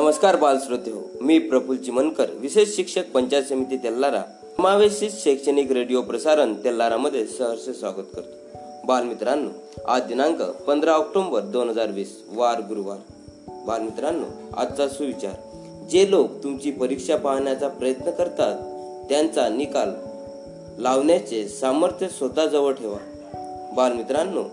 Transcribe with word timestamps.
नमस्कार 0.00 0.36
बालश्रोते 0.36 0.90
हो 0.90 1.00
मी 1.20 1.38
प्रफुल 1.38 1.76
चिमनकर 1.76 2.26
विशेष 2.34 2.76
शिक्षक 2.76 3.10
पंचायत 3.14 3.42
समिती 3.42 3.76
तेल्लारा 3.76 4.22
समावेशित 4.56 5.10
शैक्षणिक 5.12 5.72
रेडिओ 5.72 6.02
प्रसारण 6.02 6.54
तेल्लारामध्ये 6.54 7.26
सहर्ष 7.26 7.78
स्वागत 7.78 8.06
करतो. 8.14 8.58
बालमित्रांनो 8.86 9.48
आज 9.86 10.02
दिनांक 10.02 10.42
पंधरा 10.42 10.92
ऑक्टोबर 10.92 11.40
दोन 11.40 11.68
हजार 11.68 11.86
वीस 11.86 12.22
वार 12.32 12.60
गुरुवार. 12.60 12.98
बालमित्रांनो 13.66 14.56
आजचा 14.56 14.88
सुविचार. 14.88 15.34
जे 15.90 16.10
लोक 16.10 16.30
तुमची 16.42 16.70
परीक्षा 16.70 17.16
पाहण्याचा 17.16 17.68
प्रयत्न 17.68 18.10
करतात 18.10 18.58
त्यांचा 19.08 19.48
निकाल 19.48 19.90
लावण्याचे 20.78 21.48
सामर्थ्य 21.48 22.08
स्वतःजवळ 22.08 22.72
ठेवा. 22.72 22.98
बालमित्रांनो 23.76 24.44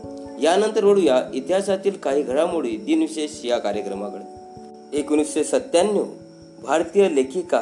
यानंतर 0.42 0.84
वळूया 0.84 1.24
इतिहासातील 1.34 1.94
काही 1.94 2.24
घडामोडी 2.24 2.78
दिनविशेष 2.78 3.46
या 3.46 3.58
कार्यक्रमाकडे. 3.58 4.35
एकोणीसशे 4.96 5.44
सत्त्याण्णव 5.44 6.04
भारतीय 6.64 7.10
लेखिका 7.10 7.60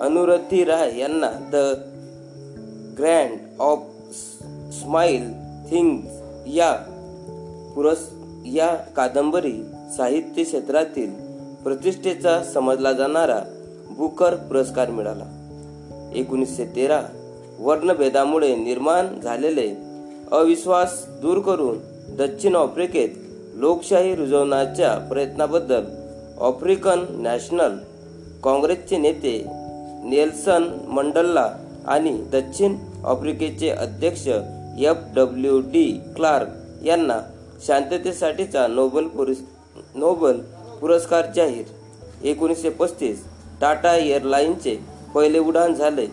अनुरती 0.00 0.64
राय 0.64 0.98
यांना 0.98 1.30
the 1.52 1.56
grand 2.98 3.60
of 3.60 3.78
smile 4.72 5.30
things 5.70 6.06
या 6.46 6.72
पुरस् 7.74 8.12
या 8.46 8.74
कादंबरी 8.74 9.52
साहित्य 9.96 10.42
क्षेत्रातील 10.44 11.10
प्रतिष्ठेचा 11.64 12.42
समजला 12.44 12.92
जाणारा 12.92 13.40
बुकर 13.90 14.34
पुरस्कार 14.34 14.90
मिळाला. 14.90 15.24
एकोणीसशे 16.14 16.64
तेरा 16.76 17.02
वर्णभेदामुळे 17.58 18.54
निर्माण 18.56 19.20
झालेले 19.20 19.76
अविश्वास 20.32 21.04
दूर 21.08 21.38
करून 21.38 21.78
दक्षिण 22.16 22.56
आफ्रिकेत 22.56 23.08
लोकशाही 23.54 24.14
रुजवण्याच्या 24.14 24.98
प्रयत्नाबद्दल 24.98 25.84
आफ्रिकन 26.40 27.04
नॅशनल 27.22 27.76
काँग्रेसचे 28.44 28.96
नेते 28.96 29.32
नेल्सन 30.04 30.68
मंडल्ला 30.88 31.48
आणि 31.86 32.10
दक्षिण 32.32 32.76
आफ्रिकेचे 33.04 33.68
अध्यक्ष 33.70 34.26
एफ 34.28 34.96
डब्ल्यू 35.14 35.60
डी 35.72 35.84
क्लार्क 36.16 36.84
यांना 36.84 37.18
शांततेसाठीचा 37.66 38.66
नोबेल 38.66 39.06
पुरस् 39.08 39.40
नोबेल 39.94 40.40
पुरस्कार 40.80 41.26
जाहीर. 41.36 41.64
एकोणीसशे 42.24 42.70
पस्तीस 42.70 43.24
टाटा 43.60 43.94
एअरलाईनचे 43.96 44.78
पहिले 45.14 45.38
उड्डाण 45.38 45.74
झाले. 45.74 46.06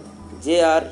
जे 0.46 0.60
आर 0.62 0.84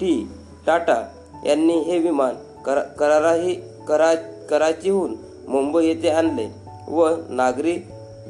टी 0.00 0.28
टाटा 0.66 1.02
यांनी 1.46 1.78
हे 1.80 1.98
विमान 1.98 2.34
करा 2.64 2.80
कराराही 2.98 3.54
करा 3.88 4.14
कराचीहून 4.50 5.14
मुंबई 5.48 5.86
येथे 5.86 6.08
आणले 6.08 6.48
व 6.88 7.08
नागरी 7.30 7.76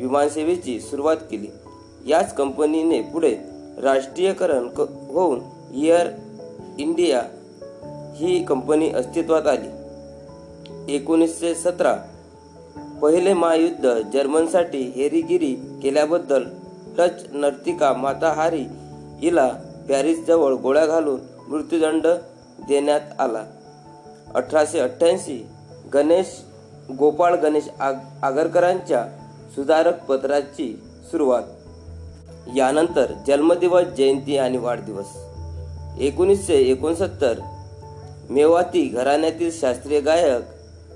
विमानसेवेची 0.01 0.81
सुरुवात 0.81 1.17
केली. 1.17 1.49
याच 2.07 2.35
कंपनीने 2.35 3.01
पुढे 3.03 3.37
राष्ट्रीयकरण 3.83 4.69
क 4.69 4.81
होऊन 4.81 5.41
एअर 5.77 6.07
इंडिया 6.79 7.23
ही 8.17 8.45
कंपनी 8.45 8.91
अस्तित्वात 8.91 9.47
आली. 9.47 9.69
एकोणीसशे 10.95 11.55
सतरा 11.55 11.97
पहिले 13.03 13.35
महायुद्ध 13.35 14.01
जर्मनसाठी 14.13 14.93
हेरीगिरी 14.97 15.55
केल्याबद्दल 15.83 16.45
डच 16.99 17.25
नर्तिका 17.33 17.93
माता 17.93 18.33
हारी 18.33 18.65
हिला 19.23 19.49
पॅरिसजवळ 19.89 20.55
गोळ्या 20.55 20.87
घालून 20.87 21.21
मृत्यूदंड 21.49 22.07
देण्यात 22.69 23.01
आला. 23.19 23.45
अठराशे 24.35 24.79
अठ्ठ्याऐंशी 24.79 25.47
गणेश 25.95 26.27
गोपाळ 26.99 27.35
गणेश 27.35 27.69
आग 27.81 27.95
आगरकरांच्या 28.23 29.07
सुधारक 29.55 30.05
पत्राची 30.05 30.83
सुरुवात. 31.11 31.43
यानंतर 32.57 33.13
जन्मदिवस 33.27 33.85
जयंती 33.85 34.37
आणि 34.37 34.59
वाढदिवस. 34.59 35.07
एकोणीसशे 36.01 36.55
एकोणसत्तर 36.55 37.41
मेवाती 38.31 38.89
घराण्यातील 38.89 39.51
शास्त्रीय 39.53 40.01
गायक 40.01 40.43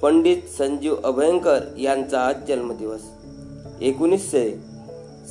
पंडित 0.02 0.36
संजीव 0.58 0.96
अभयंकर 1.04 1.60
यांचा 1.78 2.20
आज 2.20 2.36
जन्मदिवस. 2.48 3.00
एकोणीसशे 3.80 4.60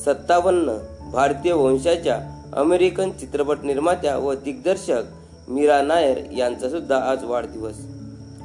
सत्तावन्न 0.06 0.78
भारतीय 1.12 1.54
वंशाच्या 1.54 2.20
अमेरिकन 2.54 3.12
चित्रपट 3.12 3.58
निर्मात्या 3.64 4.18
व 4.18 4.34
दिग्दर्शक 4.34 5.04
मीरा 5.48 5.82
नायर 5.82 6.18
यांचा 6.38 6.70
सुद्धा 6.70 7.00
आज 7.12 7.24
वाढदिवस. 7.24 7.76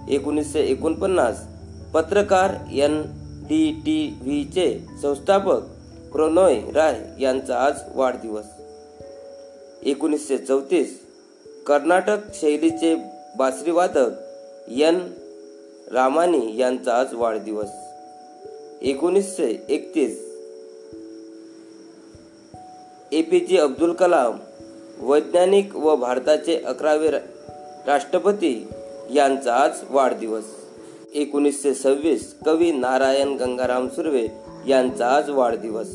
एकोणीसशे 0.08 0.60
एकोणपन्नास 0.60 1.44
पत्रकार 1.94 2.50
एन. 2.72 3.02
डी 3.48 3.72
टी 3.72 4.18
व्हीचे 4.22 4.80
संस्थापक 5.02 5.60
प्रणोय 6.12 6.60
राय 6.74 7.22
यांचा 7.22 7.64
आज 7.64 7.72
वाढदिवस. 7.94 8.44
एकोणीसशे 9.82 10.38
चौतीस 10.38 11.00
कर्नाटक 11.66 12.18
शैलीचे 12.34 12.94
बासरीवादक 13.38 14.10
एन 14.68 15.12
रामानी 15.92 16.56
यांचा 16.56 16.94
आज 16.94 17.14
वाढदिवस. 17.14 17.68
एकोणीसशे 18.82 19.66
एकतीस 19.68 20.20
ए 23.12 23.22
पी 23.22 23.40
जे 23.40 23.58
अब्दुल 23.58 23.92
कलाम 23.92 24.38
वैज्ञानिक 24.98 25.76
व 25.76 25.96
भारताचे 25.96 26.56
अकरावे 26.56 27.10
रा- 27.10 27.50
राष्ट्रपती 27.86 28.68
यांचा 29.14 29.54
आज 29.54 29.70
वाढदिवस. 29.90 30.44
एकोणीसशे 31.14 31.74
सव्वीस 31.74 32.34
कवी 32.46 32.70
नारायण 32.72 33.36
गंगाराम 33.36 33.88
सुर्वे 33.88 34.26
यांचा 34.66 35.06
आज 35.08 35.30
वाढदिवस. 35.30 35.88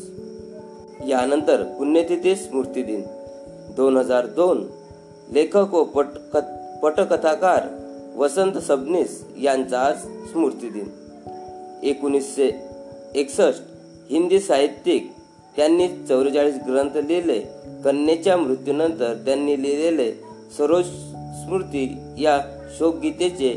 यानंतर 1.08 1.62
पुण्यतिथी 1.78 2.34
स्मृती 2.36 2.82
दिन 2.82 3.02
दोन 3.76 3.96
हजार 3.96 4.26
दोन 4.26 4.66
लेखक 5.32 5.74
व 5.74 5.82
पट 5.84 6.04
पटकथाकार 6.82 7.66
वसंत 8.16 8.58
सबनीस 8.58 9.22
यांचा 9.42 9.80
आज 9.80 9.98
स्मृती 10.30 10.68
दिन 10.68 10.88
एकोणीसशे 11.82 12.50
एकसष्ट 13.14 13.62
हिंदी 14.10 14.40
साहित्यिक 14.40 15.10
त्यांनी 15.56 15.88
चौवेचाळीस 16.08 16.54
ग्रंथ 16.68 16.96
लिहिले. 16.96 17.40
कन्येच्या 17.84 18.36
मृत्यूनंतर 18.36 19.14
त्यांनी 19.14 19.62
लिहिलेले 19.62 20.12
सरोज 20.58 20.84
स्मृती 21.44 21.98
या 22.18 22.40
शोकगीतेचे 22.78 23.52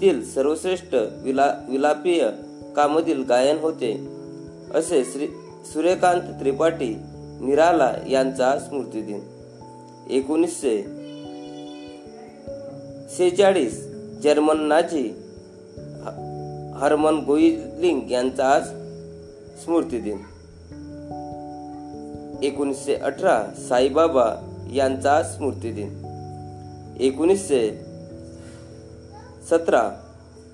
तील 0.00 0.32
सर्वश्रेष्ठ 0.32 0.94
विला 1.22 1.54
विलापीय 1.68 2.28
कामधील 2.76 3.24
गायन 3.28 3.58
होते. 3.58 4.08
असे 4.74 5.04
श्री 5.04 5.26
सूर्यकांत 5.72 6.20
त्रिपाठी 6.20 6.96
निराला 7.40 7.92
यांचा 8.10 8.58
स्मृतिदिन 8.58 9.20
एकोणीसशे 10.10 10.82
सेहेचाळीस 13.16 13.86
German 14.22 14.60
Nazi 14.60 15.08
Hermann 16.02 16.76
Hermann 16.78 17.24
Goering 17.24 18.10
यांचा 18.10 18.50
आज 18.50 18.64
स्मृतिदिन 19.64 20.18
एकोणीसशे 22.42 22.94
अठरा 22.94 23.44
साईबाबा 23.68 24.52
यांचा 24.74 25.22
स्मृतिदिन 25.22 26.02
एकोणीसशे 27.00 27.85
सतरा. 29.50 29.90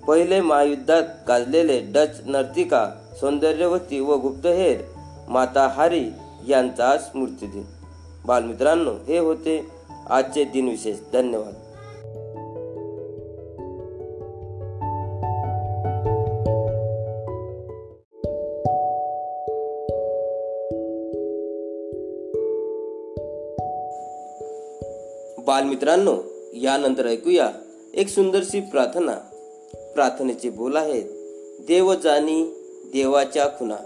पहिले 0.07 0.41
महायुद्धात 0.41 1.03
गाजलेले 1.29 1.81
डच 1.81 2.21
नर्तिका 2.27 2.91
सौंदर्यवती 3.21 4.01
व 4.01 4.17
गुप्तहेर 4.17 4.81
माता 5.29 5.69
हारी 5.69 6.11
यांचा 6.49 6.99
स्मृतिदिन 6.99 7.65
बालमित्रांनो 8.27 8.91
हे 8.91 9.19
होते 9.19 9.67
आजचे 10.11 10.45
दिनविशेष. 10.45 10.97
धन्यवाद. 11.13 11.55
बालमित्रांनो 25.47 26.19
यानंतर 26.55 27.07
ऐकूया 27.07 27.49
एक 27.95 28.09
सुंदरशी 28.09 28.61
प्रार्थना 28.61 29.15
प्रार्थनेचे 29.95 30.51
बोल 30.51 30.77
आहेत 30.77 31.05
देव 31.67 31.95
जाणी 31.95 32.43
देवाच्या 32.93 33.47
खुना 33.49 33.77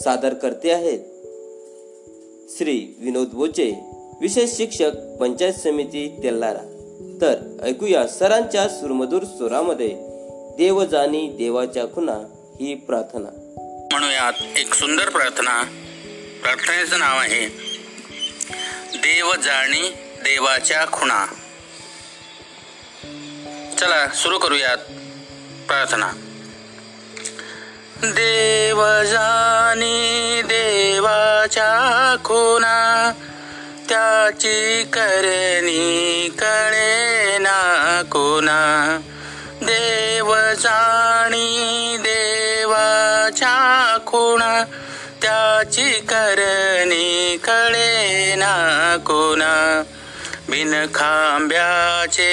सादर 0.00 0.34
करते 0.34 0.70
आहेत. 0.70 0.98
श्री 2.58 2.96
विनोद 3.00 3.28
बोचे 3.28 3.72
विशेष 4.20 4.50
शिक्षक 4.50 4.90
पंचायत 5.20 5.54
समिती 5.54 6.20
तेल्लारा 6.22 6.62
तर 7.20 7.34
ऐकूया 7.62 8.06
सरांच्या 8.06 8.68
सुरमधूर 8.68 9.22
स्वरामध्ये 9.24 9.90
देव 10.56 10.84
जाणी 10.84 11.26
देवाच्या 11.28 11.84
खुना 11.84 12.18
ही 12.60 12.74
प्रार्थना. 12.74 13.28
म्हणूयात 13.92 14.58
एक 14.58 14.74
सुंदर 14.74 15.08
प्रार्थना. 15.08 15.62
प्रार्थनेचं 16.42 16.98
नाव 16.98 17.18
आहे 17.18 17.46
देव 18.96 19.32
जाणी 19.32 19.88
देवाच्या 20.20 20.84
खुणा 20.86 21.24
चला 23.78 24.06
सुरू 24.14 24.38
करूयात 24.38 24.76
प्रार्थना. 25.68 26.06
देव 28.04 28.80
जानी 29.04 30.42
देवाच्या 30.42 32.16
खुना 32.24 33.12
त्याची 33.88 34.84
करणी 34.84 36.28
कळे 36.38 37.38
ना 37.38 38.02
कोणा 38.12 38.98
देव 39.62 40.34
जाणी 40.54 41.96
देवाच्या 42.00 43.56
खुणा 44.06 44.64
त्याची 45.22 45.90
करणी 45.90 47.36
कळे 47.44 48.34
ना 48.34 48.54
कोणा 49.06 49.82
बिन 50.48 50.74
खांब्याचे 50.94 52.32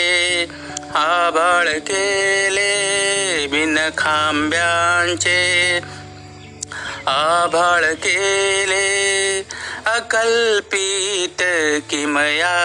आभाळ 0.96 1.68
केले 1.68 3.48
बिन 3.48 3.90
खांब्यांचे. 3.98 5.80
आभाळ 7.08 7.94
केले 7.94 9.46
अकल्पित 9.86 11.44
किमया. 11.90 12.56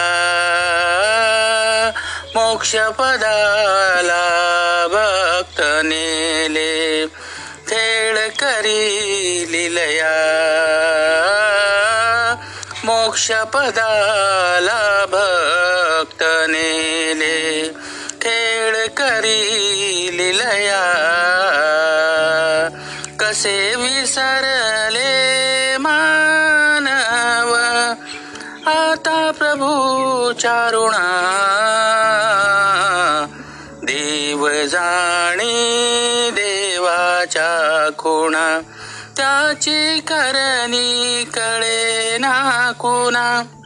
मोक्षपदाला 2.35 4.87
भक्त 4.91 5.61
नेले. 5.83 7.05
खेळ 7.67 8.29
करी 8.29 9.45
लिलया. 9.51 10.15
मोक्षपदाला 12.83 14.98
करी 19.19 20.17
लिलया 20.17 20.83
कसे 23.19 23.75
विसरले 23.75 25.11
मानव? 25.77 27.53
आता 28.71 29.19
प्रभू 29.31 30.31
चारुणा 30.33 31.05
देव 33.83 34.47
जाणी 34.47 36.31
देवाच्या 36.31 37.89
खुणा 37.97 38.61
त्याची 39.17 39.99
करणी 39.99 41.23
कळे 41.33 42.17
ना 42.17 42.71
कुणा? 42.71 43.58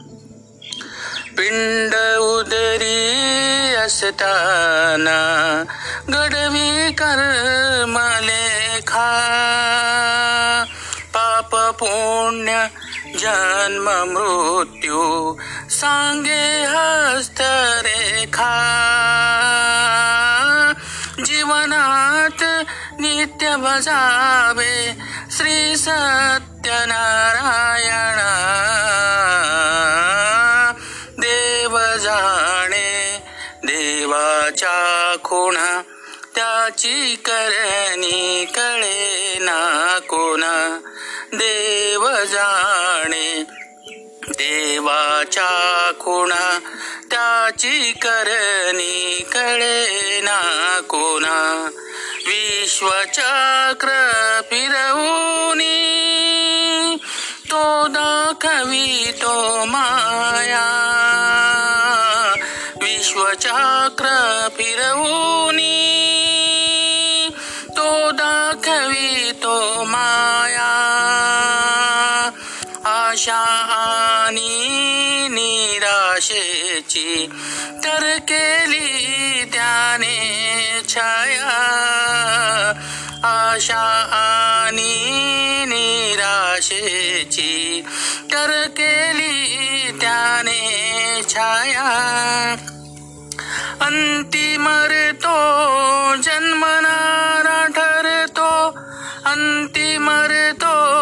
पिंड 1.38 1.94
उदरी 2.18 3.74
असताना 3.74 5.18
गडवी 6.08 6.92
कर्म 6.92 7.98
लेखा 7.98 9.10
पाप 11.14 11.56
पुण्य 11.56 12.66
जन्म 13.18 13.88
मृत्यू 14.12 15.34
सांगे 15.70 16.64
हस्तरेखा. 16.64 18.52
जीवनात 21.24 22.42
नित्य 23.00 23.56
बजावे 23.56 24.96
श्री 25.36 25.76
सत्यनारायणा. 25.76 27.20
त्याची 36.74 37.16
करणी 37.16 38.44
कळे 38.44 39.38
ना 39.40 39.98
कोणा? 39.98 40.80
देव 41.32 42.08
जाणे 42.24 43.44
देवाच्या 44.28 45.92
खुणा. 46.00 46.58
त्याची 47.10 47.92
करणी 47.92 49.24
कळे 49.32 50.20
ना 50.20 50.80
कोणा? 50.88 51.68
विश्वचक्र 52.26 53.90
फिरवूनी 54.50 55.84
तो 57.50 57.86
दाखवी 57.86 59.12
तो 59.22 59.64
माया. 59.64 61.03
निराशेची 76.96 77.28
तर 77.84 78.18
केली 78.18 79.50
त्याने 79.52 80.82
छाया. 80.88 81.60
आशा 83.24 84.08
आणि 84.12 85.64
निराशेची 85.68 87.84
तर 88.32 88.66
केली 88.66 89.98
त्याने 90.00 91.22
छाया. 91.28 92.56
अंतिमर 93.80 95.10
तो 95.10 96.22
जन्मनारा 96.22 97.66
ठरतो. 97.66 98.78
अंतिमरतो 99.24 100.93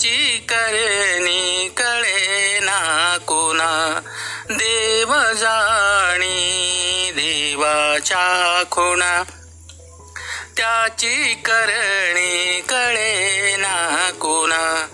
त्याची 0.00 0.46
करणी 0.48 1.68
कळे 1.68 2.58
ना 2.62 3.16
कोणा? 3.26 4.00
देव 4.50 5.32
जाणी 5.32 7.10
देवाच्या 7.14 8.62
खुणा. 8.70 9.22
त्याची 10.56 11.34
करणी 11.34 12.60
कळे 12.60 13.56
ना 13.56 14.10
कोणा? 14.20 14.86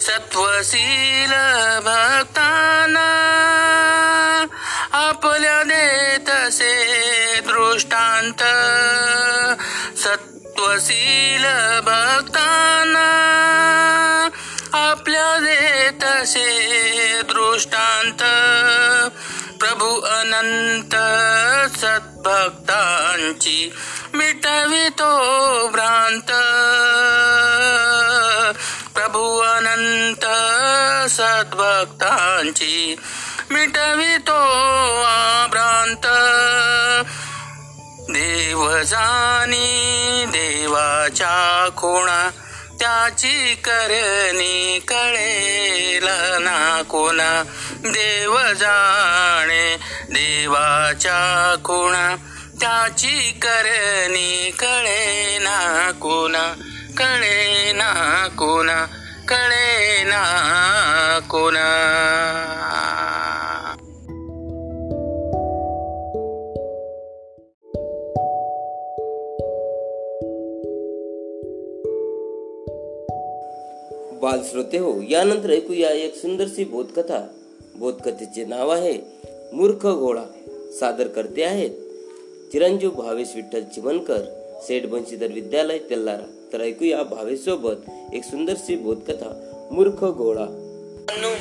सत्वशील 0.00 1.32
भक्ताना 1.78 3.10
आपल्या 4.92 5.62
देतसे 5.62 6.74
दृष्टांत. 7.40 8.42
सत्वशील 9.98 11.44
भक्ताना 11.80 13.23
असे 16.24 17.22
दृष्टांत 17.22 18.22
प्रभू 19.60 20.00
अनंत 20.00 20.94
सद्भक्तांची 21.78 23.72
मिटवितो 24.14 25.10
भ्रांत। 25.68 26.30
प्रभू 28.94 29.38
अनंत 29.38 30.24
सद्भक्तांची 31.10 32.96
मिटवितो 33.50 34.40
आभ्रांत। 35.02 36.06
देव 38.10 38.82
जानी 38.82 40.24
देवाच्या 40.28 41.68
खुणा 41.76 42.30
त्याची 42.80 43.54
करणी 43.54 44.78
कळेल 44.88 46.08
ना 46.42 46.82
कोणा? 46.82 47.42
देव 47.82 48.38
जाणे 48.38 49.76
देवाच्या 50.10 51.54
खुणा. 51.64 52.16
त्याची 52.60 53.40
करणी 53.42 54.50
कळे 54.58 55.38
ना 55.38 55.90
कोणा? 55.90 56.52
कळे 56.96 57.72
ना 57.72 58.26
कोणा? 58.28 58.86
कळे 59.28 60.02
ना 60.04 60.22
कोणा? 61.30 61.70
बाल 74.24 74.42
श्रोते 74.50 74.78
हो 74.78 74.92
यानंतर 75.10 75.50
ऐकूया 75.50 75.90
एक 75.92 76.14
सुंदरशी 76.16 76.64
बोधकथा. 76.64 77.18
बोधकथेचे 77.74 78.44
नाव 78.44 78.70
आहे 78.70 78.94
मूर्ख 79.52 79.86
घोडा. 79.86 80.24
सादर 80.80 81.06
करते 81.06 81.42
आहेत. 81.44 81.70
चिरंजीव 82.52 82.90
भावेश 82.90 83.28
विठ्ठल 83.34 83.62
चिमनकर 83.74 84.22
सेठ 84.66 84.84
बंशीधर 84.84 85.26
विद्यालय 85.26 85.78
तेल्लारा 85.78 86.26
तर 86.52 86.60
ऐकूया 86.60 87.02
भावेश 87.02 87.40
सोबत 87.40 87.90
एक 88.14 88.24
सुंदरशी 88.24 88.76
बोधकथा 88.76 89.28
मूर्ख 89.70 90.04
घोडा. 90.04 90.46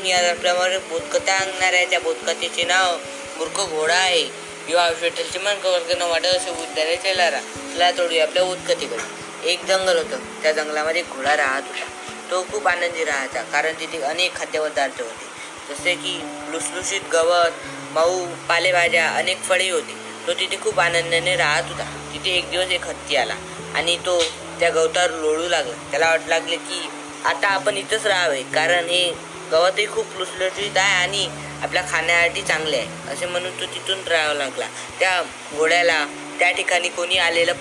मी 0.04 0.10
या 0.10 0.32
आपल्यामध्ये 0.32 0.78
बोधकथा 0.78 1.34
आणणाऱ्या 1.34 1.86
त्या 1.86 2.00
बोधकथेचे 2.00 2.64
नाव 2.64 2.96
मूर्ख 3.38 3.62
घोडा 3.76 3.96
आहे. 3.96 4.24
किंवा 4.68 4.90
विठ्ठल 4.90 5.40
मन 5.40 5.54
कवर्गन 5.64 6.02
वाटत 6.02 6.26
असे 6.26 6.52
विद्यालय 6.52 6.96
तेल्लारा 6.96 7.40
चला 7.40 7.92
तोडू 7.92 8.20
आपल्या 8.22 8.44
बोधकथेकडे. 8.44 9.24
एक 9.52 9.66
जंगल 9.66 9.98
होतं. 9.98 10.18
त्या 10.44 10.52
जंगलामध्ये 10.52 11.02
घोडा 11.02 11.38
राहत 11.38 11.62
होता. 11.62 12.13
तो 12.34 12.42
खूप 12.44 12.68
आनंदी 12.68 13.04
राहायचा 13.04 13.42
कारण 13.52 13.74
तिथे 13.80 13.98
अनेक 14.04 14.36
खाद्यपदार्थ 14.36 15.02
होते. 15.02 15.26
जसे 15.68 15.94
की 15.96 16.14
लुसलुशीत 16.52 17.02
गवत 17.14 17.60
मऊ 17.96 18.26
पालेभाज्या 18.50 19.06
अनेक 19.18 19.42
फळे 19.42 19.70
होती. 19.70 19.94
तो 20.28 20.34
तिथे 20.34 20.58
खूप 20.62 20.80
आनंदाने 20.80 21.36
राहत 21.36 21.70
होता. 21.70 21.86
तिथे 22.14 22.32
एक 22.38 22.50
दिवस 22.52 22.72
एक 22.72 22.88
हत्ती 22.88 23.16
आला 23.16 23.36
आणि 23.76 23.98
तो 24.06 24.18
त्या 24.60 24.70
गवतावर 24.70 25.12
लोळू 25.12 25.48
लागला. 25.50 25.76
त्याला 25.92 26.10
वाटू 26.10 26.30
लागले 26.30 26.56
की 26.56 26.82
आता 27.26 27.48
आपण 27.50 27.78
इथंच 27.78 28.06
राहावे 28.08 28.42
कारण 28.56 28.90
हे 28.90 29.06
गवतही 29.52 29.88
खूप 29.88 30.18
लुसलुशीत 30.18 30.78
आहे 30.78 31.04
आणि 31.04 31.28
आपल्या 31.64 31.84
खाण्यासाठी 31.92 32.42
चांगले 32.42 32.78
आहे. 32.78 33.12
असे 33.14 33.26
म्हणून 33.26 33.60
तो 33.60 33.66
तिथून 33.66 34.08
राहावा 34.08 34.34
लागला. 34.34 34.68
त्या 35.00 35.22
घोड्याला 35.56 36.06
त्या 36.40 36.52
ठिकाणी 36.52 36.90
कोणी 36.90 37.18
आलेलं 37.18 37.54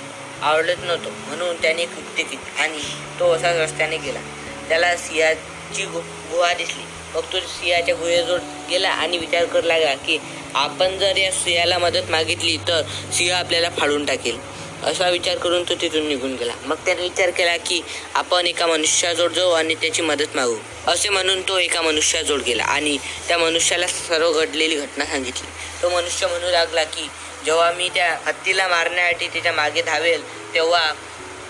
आवडत 0.43 0.85
नव्हतं. 0.85 1.11
म्हणून 1.27 1.63
त्याने 1.63 1.85
कृत्य 1.87 2.23
केली 2.23 2.63
आणि 2.63 2.81
तो 3.19 3.33
असाच 3.33 3.57
रस्त्याने 3.57 3.97
गेला. 3.97 4.21
त्याला 4.69 4.97
सिंहाची 4.97 5.85
गु 5.85 6.01
गुहा 6.31 6.53
दिसली. 6.55 6.85
मग 7.15 7.33
तो 7.33 7.41
सिंहाच्या 7.41 7.95
गुहेजवळ 7.95 8.39
गेला 8.71 8.89
आणि 8.89 9.19
विचार 9.19 9.45
करू 9.45 9.67
लागला 9.67 9.95
की 9.97 10.19
आपण 10.55 10.99
जर 10.99 11.17
या 11.17 11.31
सिंहाला 11.33 11.79
मदत 11.79 12.11
मागितली 12.11 12.57
तर 12.69 12.83
सिंह 13.13 13.35
आपल्याला 13.35 13.71
फाडून 13.79 14.05
टाकेल. 14.05 14.39
असा 14.85 15.09
विचार 15.09 15.37
करून 15.39 15.63
तो 15.69 15.75
तिथून 15.75 16.07
निघून 16.09 16.35
गेला. 16.37 16.53
मग 16.65 16.77
त्याने 16.77 17.03
विचार 17.03 17.31
केला 17.31 17.57
की 17.57 17.81
आपण 18.15 18.47
एका 18.47 18.67
मनुष्याजवळ 18.67 19.29
जाऊ 19.29 19.51
आणि 19.51 19.75
त्याची 19.75 20.03
मदत 20.03 20.37
मागू. 20.37 20.57
असे 20.87 21.09
म्हणून 21.09 21.43
तो 21.43 21.59
एका 21.59 21.83
मनुष्याजवळ 21.83 22.41
गेला 22.41 22.65
आणि 22.65 22.97
त्या 23.29 23.39
मनुष्याला 23.39 23.87
सर्व 23.87 24.33
घडलेली 24.33 24.77
घटना 24.77 25.05
सांगितली. 25.05 25.47
तो 25.83 25.91
मनुष्य 25.91 26.27
म्हणू 26.27 26.51
लागला 26.51 26.85
की 26.85 27.09
जेव्हा 27.45 27.71
मी 27.73 27.89
त्या 27.89 28.11
हत्तीला 28.27 28.67
मारण्यासाठी 28.69 29.29
त्याच्यामागे 29.29 29.83
धावेल 29.83 30.23
तेव्हा 30.55 30.93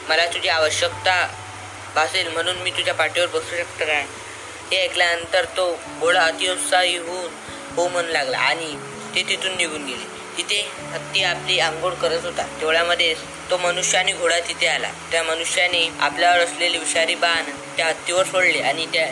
मला 0.09 0.27
तुझी 0.27 0.49
आवश्यकता 0.49 1.15
भासेल 1.95 2.29
म्हणून 2.29 2.57
मी 2.57 2.71
तुझ्या 2.71 2.95
पाठीवर 2.95 3.27
बसू 3.27 3.57
शकतो 3.57 3.85
काय 3.87 4.05
हे 4.73 4.83
ऐकल्यानंतर 4.85 5.45
तो 5.45 5.81
घोडा 6.01 6.23
अतिउत्साही 6.23 6.97
होऊन 6.97 7.31
हो 7.77 7.89
म्हणू 7.89 8.13
लागला 8.13 8.39
आणि 8.39 8.75
ते 9.15 9.23
तिथून 9.29 9.57
निघून 9.57 9.85
गेले. 9.87 10.11
तिथे 10.37 10.61
हत्ती 10.93 11.23
आपली 11.25 11.59
आंघोळ 11.61 11.95
करत 11.95 12.25
होता. 12.25 12.47
तेवढ्यामध्ये 12.61 13.15
तो 13.51 13.57
मनुष्य 13.59 13.99
आणि 13.99 14.13
घोडा 14.13 14.39
तिथे 14.41 14.67
आला. 14.67 14.91
त्या 15.11 15.23
मनुष्याने 15.23 15.89
आपल्यावर 16.01 16.39
असलेले 16.39 16.79
विषारी 16.79 17.15
बाण 17.15 17.51
त्या 17.77 17.87
हत्तीवर 17.87 18.25
सोडले 18.25 18.61
आणि 18.61 18.87
त्या 18.87 19.07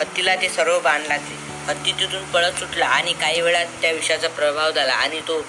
हत्तीला 0.00 0.36
ते 0.36 0.48
सर्व 0.48 0.78
बाण 0.80 1.02
लागले. 1.02 1.34
हत्ती 1.66 1.92
तिथून 1.92 2.24
पळत 2.24 2.58
सुटला 2.58 2.86
आणि 2.86 3.12
काही 3.12 3.40
वेळात 3.40 3.66
त्या 3.82 3.92
विषाचा 3.92 4.28
प्रभाव 4.28 4.70
झाला 4.70 4.92
आणि 4.92 5.20
तो 5.20 5.44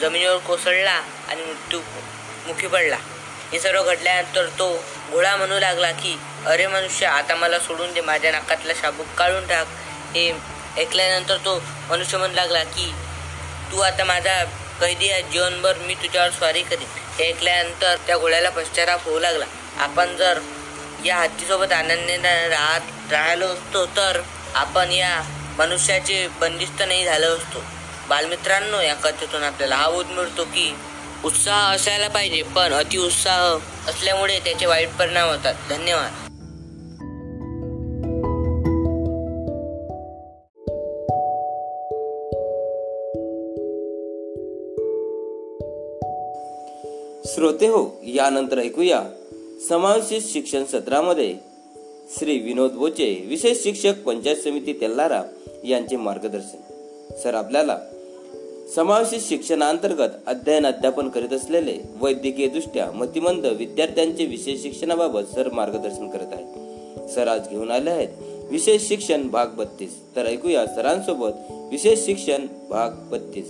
जमिनीवर 0.00 0.36
कोसळला 0.36 1.00
आणि 1.28 1.42
मृत्यू 1.42 1.80
मुखी 2.46 2.66
पडला. 2.66 2.96
हे 3.52 3.58
सर्व 3.60 3.82
घडल्यानंतर 3.82 4.46
तो 4.58 4.68
घोडा 5.10 5.36
म्हणू 5.36 5.58
लागला 5.58 5.90
की 5.92 6.16
अरे 6.46 6.66
मनुष्य 6.66 7.06
आता 7.06 7.34
मला 7.34 7.58
सोडून 7.58 7.92
दे 7.92 8.00
माझ्या 8.00 8.30
नाकातला 8.32 8.72
शाबूक 8.80 9.06
काढून 9.18 9.46
टाक. 9.46 9.66
हे 10.14 10.30
ऐकल्यानंतर 10.78 11.36
तो 11.44 11.58
मनुष्य 11.90 12.18
म्हणू 12.18 12.34
लागला 12.34 12.62
की 12.64 12.90
तू 13.72 13.80
आता 13.80 14.04
माझा 14.04 14.42
कैदी 14.80 15.10
आहे 15.10 15.22
जीवनभर 15.22 15.78
मी 15.86 15.94
तुझ्यावर 15.94 16.30
स्वारी 16.30 16.62
करीन. 16.62 16.88
हे 17.18 17.28
ऐकल्यानंतर 17.28 17.96
त्या 18.06 18.16
घोड्याला 18.18 18.50
पश्चाताप 18.50 19.04
होऊ 19.04 19.18
लागला. 19.18 19.44
आपण 19.78 20.16
जर 20.16 20.40
या 21.04 21.16
हत्तीसोबत 21.16 21.72
आनंदाने 21.72 22.48
राहत 22.48 23.12
राहिलो 23.12 23.46
असतो 23.46 23.84
तर 23.96 24.20
आपण 24.54 24.92
या 24.92 25.22
मनुष्याचे 25.58 26.26
बंदिस्त 26.40 26.82
नाही 26.82 27.04
झालो 27.04 27.34
असतो. 27.36 27.62
बालमित्रांनो 28.08 28.80
या 28.80 28.94
कथेतून 28.94 29.44
आपल्याला 29.44 29.76
हा 29.76 29.88
बोध 29.90 30.10
मिळतो 30.10 30.44
की 30.44 30.72
उत्साह 31.26 31.74
असायला 31.74 32.08
पाहिजे 32.08 32.42
पण 32.42 32.72
अतिउत्साह 32.72 33.54
असल्यामुळे 33.90 34.38
त्याचे 34.38 34.66
वाईट 34.66 34.88
परिणाम 34.98 35.28
होतात. 35.28 35.54
धन्यवाद. 35.70 36.10
श्रोते 47.26 47.66
हो 47.66 48.00
यानंतर 48.02 48.58
ऐकूया 48.58 49.02
समावेशित 49.68 50.20
शिक्षण 50.32 50.64
सत्रामध्ये 50.64 51.34
श्री 52.18 52.38
विनोद 52.38 52.70
बोचे 52.70 53.24
विशेष 53.28 53.62
शिक्षक 53.62 53.94
पंचायत 54.06 54.36
समिती 54.36 54.72
तेल्लारा 54.72 55.22
यांचे 55.64 55.96
मार्गदर्शन. 55.96 56.58
सर 57.22 57.34
आपल्याला 57.34 57.78
समावेशित 58.74 59.20
शिक्षणाअंतर्गत 59.28 60.14
अध्ययन 60.26 60.66
अध्यापन 60.66 61.08
करीत 61.08 61.32
असलेले 61.32 61.76
वैद्यकीय 62.00 62.46
दृष्ट्या 62.48 62.90
मतिमंद 62.92 63.46
विद्यार्थ्यांचे 63.46 64.24
विशेष 64.26 64.62
शिक्षणाबाबत 64.62 65.34
सर 65.34 65.50
मार्गदर्शन 65.52 66.08
करत 66.10 66.32
आहेत. 66.32 67.14
सर 67.14 67.28
आज 67.28 67.48
घेऊन 67.48 67.70
आले 67.70 67.90
आहेत. 67.90 68.08
विशेष 68.50 68.88
शिक्षण 68.88 69.28
भाग 69.28 69.46
बत्तीस. 69.46 69.90
तर 70.16 70.26
ऐकूया 70.26 70.66
सरांसोबत 70.66 71.32
विशेष 71.72 72.04
शिक्षण 72.06 72.46
भाग 72.70 72.90
बत्तीस. 73.12 73.46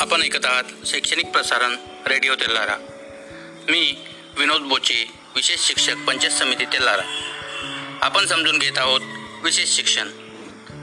आपण 0.00 0.22
ऐकत 0.22 0.44
आहात 0.44 0.86
शैक्षणिक 0.86 1.32
प्रसारण 1.32 1.74
रेडिओ 2.06 2.34
तेल्लारा 2.34 2.76
मी 3.68 3.96
विनोद 4.38 4.62
बोचे 4.62 5.04
विशेष 5.34 5.66
शिक्षक 5.68 6.06
पंचायत 6.08 6.32
समिती 6.32 6.64
तेल्लारा 6.64 7.02
आपण 8.02 8.26
समजून 8.26 8.58
घेत 8.58 8.78
आहोत 8.78 9.00
विशेष 9.44 9.76
शिक्षण. 9.76 10.08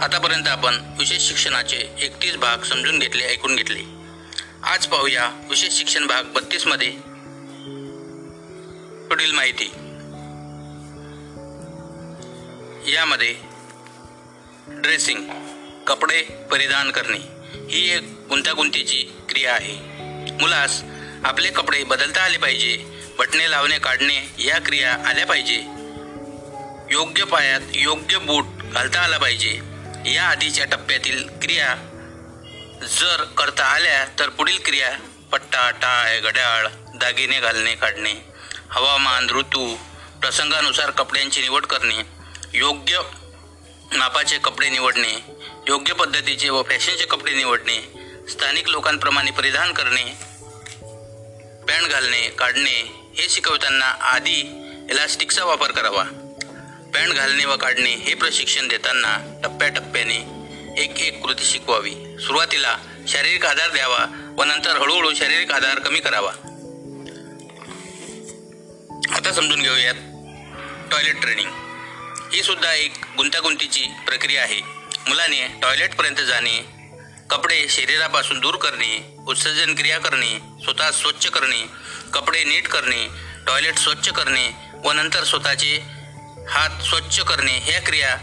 आतापर्यंत 0.01 0.47
आपण 0.47 0.75
विशेष 0.99 1.27
शिक्षणाचे 1.27 1.77
एकतीस 1.99 2.35
भाग 2.35 2.63
समजून 2.63 2.99
घेतले 2.99 3.23
ऐकून 3.23 3.55
घेतले. 3.55 3.79
आज 4.63 4.85
पाहूया 4.85 5.29
विशेष 5.49 5.73
शिक्षण 5.73 6.07
भाग 6.07 6.23
बत्तीसमध्ये 6.23 6.89
पुढील 9.07 9.31
माहिती. 9.31 9.71
यामध्ये 12.93 13.35
ड्रेसिंग 14.67 15.23
कपडे 15.87 16.21
परिधान 16.51 16.91
करणे 16.91 17.17
ही 17.69 17.89
एक 17.91 18.03
गुंतागुंतीची 18.29 19.01
क्रिया 19.29 19.53
आहे. 19.53 19.75
मुलास 20.41 20.81
आपले 21.23 21.49
कपडे 21.49 21.83
बदलता 21.83 22.23
आले 22.23 22.37
पाहिजे 22.37 22.75
बटणे 23.19 23.51
लावणे 23.51 23.79
काढणे 23.79 24.33
या 24.39 24.59
क्रिया 24.59 24.93
आल्या 25.05 25.25
पाहिजे. 25.25 25.63
योग्य 26.91 27.23
पायात 27.23 27.61
योग्य 27.73 28.17
बूट 28.17 28.45
घालता 28.63 29.01
आला 29.01 29.17
पाहिजे. 29.17 29.59
या 30.07 30.23
आधीच्या 30.23 30.65
टप्प्यातील 30.65 31.27
क्रिया 31.41 31.75
जर 32.81 33.23
करता 33.37 33.63
आल्या 33.63 34.05
तर 34.19 34.29
पुढील 34.29 34.57
क्रिया 34.65 34.89
पट्टा 35.31 35.69
टाळ 35.71 36.19
घड्याळ 36.19 36.67
दागिने 36.95 37.39
घालणे 37.39 37.75
काढणे 37.75 38.13
हवामान 38.69 39.29
ऋतू 39.29 39.75
प्रसंगानुसार 40.21 40.89
कपड्यांची 40.89 41.41
निवड 41.41 41.65
करणे 41.65 42.03
योग्य 42.53 43.01
मापाचे 43.97 44.37
कपडे 44.37 44.69
निवडणे 44.69 45.13
योग्य 45.67 45.93
पद्धतीचे 45.93 46.49
व 46.49 46.61
फॅशनचे 46.63 47.05
कपडे 47.05 47.33
निवडणे 47.33 47.79
स्थानिक 48.29 48.69
लोकांप्रमाणे 48.69 49.31
परिधान 49.31 49.73
करणे 49.73 50.03
पॅन्ट 51.67 51.89
घालणे 51.89 52.21
काढणे 52.29 52.81
हे 53.17 53.29
शिकवताना 53.29 53.85
आधी 53.85 54.39
इलास्टिकचा 54.91 55.45
वापर 55.45 55.71
करावा. 55.71 56.03
पॅन्ट 56.93 57.13
घालणे 57.13 57.45
व 57.45 57.55
काढणे 57.55 57.95
हे 57.95 58.13
प्रशिक्षण 58.13 58.67
देताना 58.67 59.39
टप्प्याटप्प्याने 59.43 60.17
एक 60.81 60.99
एक 60.99 61.21
कृती 61.21 61.43
शिकवावी. 61.43 61.91
सुरुवातीला 62.19 62.77
शारीरिक 63.07 63.45
आधार 63.45 63.69
द्यावा 63.69 64.05
व 64.37 64.43
नंतर 64.43 64.77
हळूहळू 64.77 65.13
शारीरिक 65.13 65.51
आधार 65.51 65.79
कमी 65.79 65.99
करावा. 65.99 66.31
आता 69.15 69.31
समजून 69.33 69.61
घेऊयात 69.61 69.95
टॉयलेट 70.91 71.21
ट्रेनिंग. 71.21 71.49
ही 72.33 72.43
सुद्धा 72.43 72.73
एक 72.73 72.93
गुंतागुंतीची 73.17 73.85
प्रक्रिया 74.07 74.43
आहे. 74.43 74.59
मुलाने 75.07 75.47
टॉयलेटपर्यंत 75.61 76.15
जाणे 76.15 76.57
कपडे 77.29 77.67
शरीरापासून 77.69 78.39
दूर 78.39 78.55
करणे 78.55 79.15
उत्सर्जन 79.27 79.75
क्रिया 79.75 79.97
करणे 79.97 80.37
स्वतः 80.63 80.91
स्वच्छ 80.91 81.27
करणे 81.27 81.65
कपडे 82.13 82.43
नीट 82.43 82.67
करणे 82.67 83.07
टॉयलेट 83.47 83.77
स्वच्छ 83.77 84.09
करणे 84.09 84.49
व 84.83 84.91
नंतर 84.91 85.23
स्वतःचे 85.23 85.96
हात 86.49 86.81
स्वच्छ 86.83 87.19
करणे 87.19 87.57
ह्या 87.57 87.79
क्रिया 87.81 88.15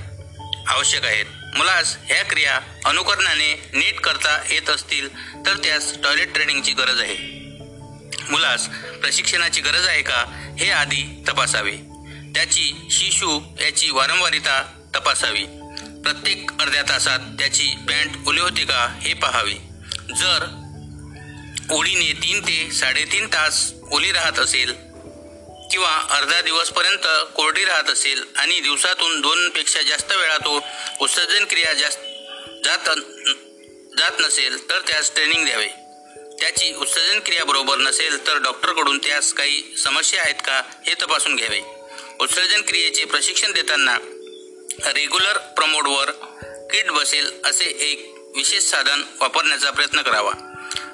आवश्यक 0.69 1.04
आहेत. 1.04 1.25
मुलास 1.57 1.97
ह्या 2.04 2.23
क्रिया 2.25 2.59
अनुकरणाने 2.85 3.52
नीट 3.73 4.00
करता 4.00 4.43
येत 4.50 4.71
असतील 4.71 5.09
तर 5.47 5.57
त्यास 5.57 5.93
टॉयलेट 6.02 6.35
ट्रेनिंगची 6.35 6.73
गरज 6.73 7.00
आहे. 7.00 7.16
मुलास 8.31 8.69
प्रशिक्षणाची 9.00 9.61
गरज 9.61 9.87
आहे 9.87 10.02
का 10.02 10.25
हे 10.61 10.71
आधी 10.71 11.25
तपासावे. 11.28 11.76
त्याची 12.35 12.88
शिशू 12.90 13.40
याची 13.61 13.90
वारंवारिता 13.90 14.62
तपासावी. 14.97 15.45
प्रत्येक 16.02 16.50
अर्ध्या 16.61 16.83
तासात 16.83 17.19
त्याची 17.19 17.71
पॅन्ट 17.88 18.28
ओली 18.28 18.40
होते 18.40 18.64
का 18.64 18.99
हे 19.00 19.14
पाहावे. 19.14 19.54
जर 20.16 20.47
ओळीने 21.71 22.12
तीन 22.12 22.40
ते 22.40 22.71
साडेतीन 22.73 23.26
तास 23.26 23.73
ओली 23.90 24.12
राहत 24.12 24.38
असेल 24.38 24.94
किंवा 25.75 25.95
अर्धा 26.11 26.40
दिवसपर्यंत 26.40 27.07
कोरडी 27.35 27.64
राहत 27.64 27.88
असेल 27.90 28.23
आणि 28.37 28.59
दिवसातून 28.61 29.21
दोनपेक्षा 29.21 29.81
जास्त 29.83 30.12
वेळा 30.12 30.37
तो 30.37 30.61
उत्सर्जन 31.00 31.45
क्रिया 31.45 31.73
जास्त 31.73 31.99
जात 32.64 32.88
जात 33.99 34.21
नसेल 34.21 34.71
तर 34.71 34.78
त्यास 34.81 35.11
ट्रेनिंग 35.14 35.45
द्यावे. 35.45 35.66
त्याची 36.40 36.73
उत्सर्जन 36.75 37.19
क्रिया 37.21 37.45
बरोबर 37.45 37.78
नसेल 37.78 38.26
तर 38.26 38.38
डॉक्टरकडून 38.38 38.99
त्यास 38.99 39.33
काही 39.33 39.75
समस्या 39.85 40.23
आहेत 40.23 40.35
का 40.35 40.61
हे 40.87 40.95
तपासून 40.95 41.37
घ्यावे. 41.37 41.61
उत्सर्जन 42.21 42.62
क्रियेचे 42.62 43.04
प्रशिक्षण 43.04 43.52
देताना 43.52 43.97
रेग्युलर 44.87 45.38
प्रमोडवर 45.57 46.11
किट 46.71 46.90
बसेल 46.90 47.31
असे 47.45 47.64
एक 47.64 48.07
विशेष 48.37 48.64
साधन 48.64 49.02
वापरण्याचा 49.21 49.71
प्रयत्न 49.71 50.02
करावा. 50.02 50.33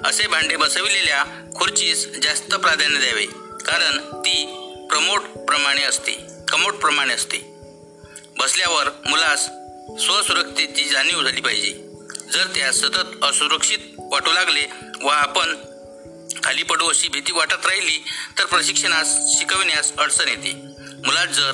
असे 0.05 0.27
भांडे 0.27 0.55
बसविलेल्या 0.55 1.23
खुर्चीस 1.59 2.07
जास्त 2.23 2.55
प्राधान्य 2.55 2.99
द्यावे. 2.99 3.25
कारण 3.65 3.97
ती 4.21 4.57
प्रमोट 4.91 5.21
प्रमाणे 5.21 5.83
असते 5.83 6.11
कमोट 6.47 6.73
प्रमाणे 6.73 7.13
असते. 7.13 7.37
बसल्यावर 8.39 8.89
मुलास 9.05 9.45
स्वसुरक्षतेची 10.03 10.89
जाणीव 10.89 11.23
झाली 11.23 11.41
पाहिजे. 11.41 11.71
जर 12.33 12.43
त्या 12.55 12.71
सतत 12.71 13.23
असुरक्षित 13.23 13.77
वाटू 13.97 14.31
लागले 14.31 14.61
व 15.03 15.07
आपण 15.07 15.55
खाली 16.43 16.63
पडू 16.63 16.87
अशी 16.89 17.07
भीती 17.07 17.31
वाटत 17.31 17.65
राहिली 17.65 18.03
तर 18.39 18.45
प्रशिक्षणास 18.45 19.07
शिकविण्यास 19.39 19.91
अडचण 19.97 20.27
येते. 20.27 20.51
मुलात 21.05 21.27
जर 21.27 21.51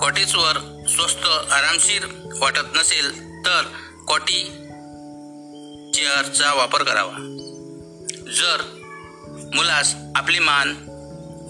कॉटेजवर 0.00 0.84
स्वस्त 0.88 1.52
आरामशीर 1.52 2.06
वाटत 2.40 2.76
नसेल 2.76 3.20
तर 3.46 3.62
कॉटी 4.08 4.44
चेअरचा 5.94 6.52
वापर 6.54 6.82
करावा. 6.82 7.16
जर 8.36 8.73
मुलास 9.54 9.94
आपली 10.16 10.38
मान 10.38 10.74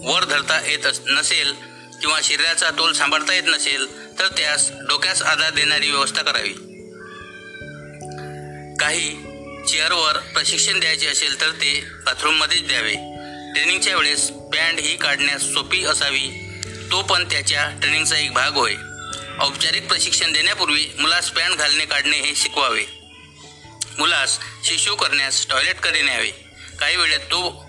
वर 0.05 0.23
धरता 0.23 0.69
येत 0.69 0.85
अस- 0.85 1.01
नसेल 1.07 1.53
किंवा 2.01 2.19
शरीराचा 2.23 2.69
तोल 2.69 2.93
सांभाळता 2.93 3.33
येत 3.33 3.43
नसेल 3.47 4.09
तर 4.19 4.27
त्यास 4.27 4.71
डोक्यास 4.71 5.21
आधार 5.21 5.53
देणारी 5.53 5.91
व्यवस्था 5.91 6.21
करावी. 6.21 6.49
काही 8.79 9.09
चेअरवर 9.71 10.17
प्रशिक्षण 10.17 10.79
द्यायचे 10.79 11.07
असेल 11.07 11.41
तर 11.41 11.51
ते 11.51 11.85
बाथरूममध्येच 12.05 12.67
द्यावे. 12.67 12.93
ट्रेनिंगच्या 13.53 13.95
वेळेस 13.95 14.31
पॅन्ट 14.31 14.79
ही 14.79 14.97
काढण्यास 14.97 15.41
सोपी 15.41 15.85
असावी 15.85 16.27
तो 16.91 17.01
पण 17.01 17.25
त्याच्या 17.25 17.69
ट्रेनिंगचा 17.81 18.17
एक 18.17 18.33
भाग 18.33 18.51
होय. 18.51 18.75
औपचारिक 19.39 19.87
प्रशिक्षण 19.87 20.31
देण्यापूर्वी 20.31 20.85
मुलास 20.99 21.31
पॅन्ट 21.31 21.57
घालणे 21.57 21.85
काढणे 21.85 22.21
हे 22.21 22.35
शिकवावे. 22.35 22.83
मुलास 23.97 24.39
शिशू 24.63 24.95
करण्यास 24.95 25.47
टॉयलेटकडे 25.49 26.01
न्यावे 26.01 26.31
काही 26.79 26.95
वेळेत 26.95 27.19
तो 27.19 27.64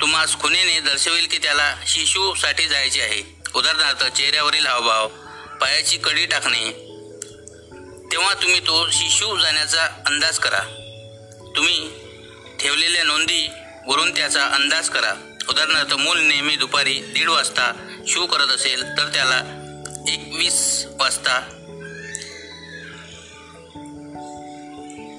तुम्हास 0.00 0.36
खुनेने 0.36 0.80
दर्शवेल 0.80 1.26
की 1.26 1.38
त्याला 1.38 1.76
शिशूसाठी 1.86 2.66
जायचे 2.66 3.00
आहे. 3.00 3.22
उदाहरणार्थ 3.54 4.04
चेहऱ्यावरील 4.16 4.66
हावभाव 4.66 5.08
पायाची 5.60 5.96
कडी 5.96 6.26
टाकणे. 6.26 6.70
तेव्हा 8.12 8.34
तुम्ही 8.34 8.60
तो 8.60 8.90
शिशू 8.90 9.36
जाण्याचा 9.36 9.84
अंदाज 9.84 10.38
करा. 10.38 10.60
तुम्ही 11.56 11.90
ठेवलेल्या 12.60 13.04
नोंदी 13.04 13.48
वरून 13.86 14.16
त्याचा 14.16 14.46
अंदाज 14.46 14.90
करा. 14.90 15.14
उदाहरणार्थ 15.48 15.94
मूल 15.94 16.20
नेहमी 16.20 16.56
दुपारी 16.56 16.94
दीड 16.94 17.28
वाजता 17.28 17.96
शू 18.08 18.26
करत 18.26 18.48
असेल 18.48 18.82
तर 18.82 19.08
त्याला 19.08 19.38
एकवीस 20.08 20.86
वाजता. 20.86 21.40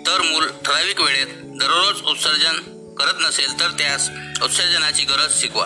तर 0.07 0.21
मूल 0.21 0.47
ठराविक 0.65 1.01
वेळेत 1.01 1.27
दररोज 1.31 2.01
उत्सर्जन 2.01 2.80
करत 3.00 3.19
नसेल 3.19 3.60
तर 3.60 3.69
त्यास 3.71 4.10
उत्सर्जनाची 4.43 5.03
गरज 5.03 5.39
शिकवा. 5.41 5.65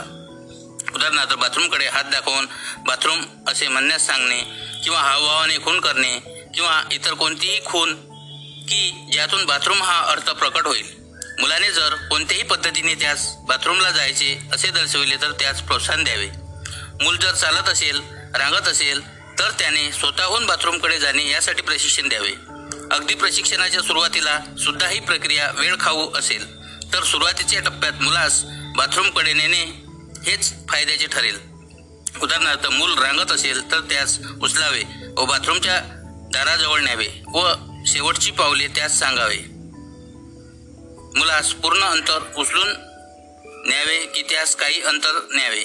उदाहरणार्थ 0.96 1.34
बाथरूमकडे 1.34 1.88
हात 1.88 2.04
दाखवून 2.04 2.46
बाथरूम 2.88 3.22
असे 3.48 3.68
म्हणण्यास 3.68 4.06
सांगणे 4.08 4.42
किंवा 4.84 5.00
हावभावाने 5.00 5.58
खून 5.58 5.80
करणे 5.80 6.20
किंवा 6.56 6.82
इतर 6.92 7.14
कोणतीही 7.14 7.60
खून 7.66 7.96
की 8.66 9.10
ज्यातून 9.12 9.46
बाथरूम 9.46 9.84
हा 9.84 10.00
अर्थ 10.02 10.30
प्रकट 10.30 10.68
होईल. 10.68 10.86
मुलाने 11.40 11.72
जर 11.72 11.96
कोणत्याही 12.10 12.44
पद्धतीने 12.44 12.96
त्यास 12.96 13.28
बाथरूमला 13.48 13.92
जायचे 13.92 14.38
असे 14.54 14.70
दर्शविले 14.70 15.16
तर 15.16 15.32
त्यास 15.32 15.62
प्रोत्साहन 15.62 16.04
द्यावे. 16.04 16.28
मूल 17.04 17.18
जर 17.18 17.32
चालत 17.32 17.70
असेल 17.70 18.02
रांगत 18.36 18.68
असेल 18.68 19.02
तर 19.40 19.50
त्याने 19.60 19.92
स्वतःहून 19.92 20.46
बाथरूमकडे 20.46 21.00
जाणे 21.00 21.30
यासाठी 21.30 21.62
प्रशिक्षण 21.62 22.10
द्यावे. 22.10 22.34
अगदी 22.92 23.14
प्रशिक्षणाच्या 23.14 23.82
सुरुवातीला 23.82 24.40
सुद्धा 24.64 24.88
ही 24.88 25.00
प्रक्रिया 25.00 25.52
वेळ 25.56 25.76
खाऊ 25.80 26.12
असेल. 26.14 26.65
तर 26.96 27.04
सुरुवातीच्या 27.04 27.60
टप्प्यात 27.60 28.02
मुलास 28.02 28.44
बाथरूमकडे 28.76 29.34
नेणे 29.34 29.64
हेच 30.26 30.52
फायद्याचे 30.70 31.08
ठरेल. 31.08 31.40
उदाहरणार्थ 32.22 32.68
मूल 32.68 32.98
रांगत 32.98 33.32
असेल 33.32 33.72
तर 33.72 33.80
त्यास 33.80 34.18
उचलावे 34.42 34.84
व 35.18 35.26
बाथरूमच्या 35.26 35.80
दाराजवळ 36.34 36.80
न्यावे 36.80 37.08
व 37.34 37.52
शेवटची 37.88 38.32
पावले 38.32 38.68
त्यास 38.68 39.00
सांगावे. 39.00 39.38
मुलास 41.18 41.52
पूर्ण 41.54 41.84
अंतर 41.84 42.20
उचलून 42.38 42.70
न्यावे 43.68 44.00
की 44.06 44.22
त्यास 44.22 44.56
काही 44.56 44.82
अंतर 44.82 45.20
न्यावे 45.32 45.64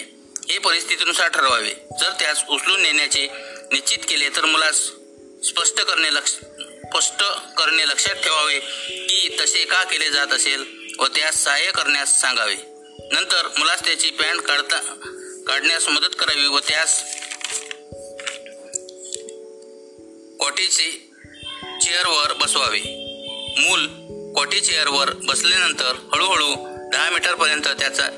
हे 0.51 0.59
परिस्थितीनुसार 0.59 1.29
ठरवावे. 1.29 1.75
जर 2.01 2.13
त्यास 2.21 2.43
उचलून 2.49 2.83
नेण्याचे 2.83 3.27
निश्चित 3.73 3.99
केले 4.09 4.29
तर 4.29 4.45
मुलास 4.45 4.83
स्पष्ट 5.45 5.81
करणे 5.81 6.15
लक्ष 6.15 6.33
स्पष्ट 6.33 7.23
करणे 7.59 7.89
लक्षात 7.89 8.15
ठेवावे 8.15 8.59
की 8.59 9.37
तसे 9.41 9.65
का 9.65 9.83
केले 9.85 10.11
जात 10.11 10.27
असेल? 10.27 10.80
व 10.99 11.07
त्यास 11.07 11.45
सहाय्य 11.45 11.71
करण्यास 11.71 12.21
सांगावे. 12.21 12.57
नंतर 13.13 13.49
मुलास 13.59 13.85
त्याची 13.85 14.11
पॅन्ट 14.11 14.41
काढता 14.41 14.81
काढण्यास 15.47 15.89
मदत 15.89 16.15
करावी 16.19 16.47
व 16.47 16.59
त्यास 16.59 17.03
कॉटीचे 20.41 20.91
चेअरवर 21.83 22.33
बसवावे. 22.33 22.81
मूल 23.59 23.87
कॉटी 24.37 24.61
चेअरवर 24.61 25.11
बसल्यानंतर 25.11 25.93
हळूहळू 26.15 26.55
दहा 26.93 27.11
मीटरपर्यंत 27.11 27.69
त्याचा 27.79 28.09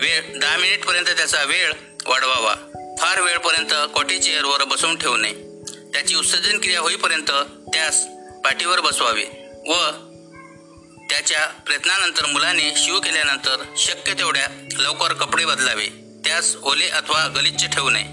वेळ 0.00 0.38
दहा 0.38 0.56
मिनिटपर्यंत 0.56 1.06
त्याचा 1.06 1.44
वेळ 1.44 1.72
वाढवावा. 2.06 2.54
फार 2.98 3.20
वेळपर्यंत 3.20 3.90
कॉटी 3.94 4.18
चेअरवर 4.18 4.64
बसवून 4.64 4.96
ठेवणे. 4.96 5.32
त्याची 5.92 6.14
उत्सर्जन 6.14 6.60
क्रिया 6.60 6.80
होईपर्यंत 6.80 7.30
त्यास 7.74 8.04
पाठीवर 8.44 8.80
बसवावे 8.80 9.24
व 9.68 9.72
त्याच्या 11.10 11.46
प्रयत्नानंतर 11.46 12.26
मुलाने 12.26 12.72
शिव 12.76 13.00
केल्यानंतर 13.00 13.64
शक्य 13.76 14.12
तेवढ्या 14.12 14.46
लवकर 14.78 15.12
कपडे 15.12 15.44
बदलावे. 15.44 15.86
त्यास 16.24 16.56
ओले 16.62 16.88
अथवा 16.88 17.26
गलिच्छ 17.26 17.64
ठेवू 17.64 17.90
नये. 17.90 18.04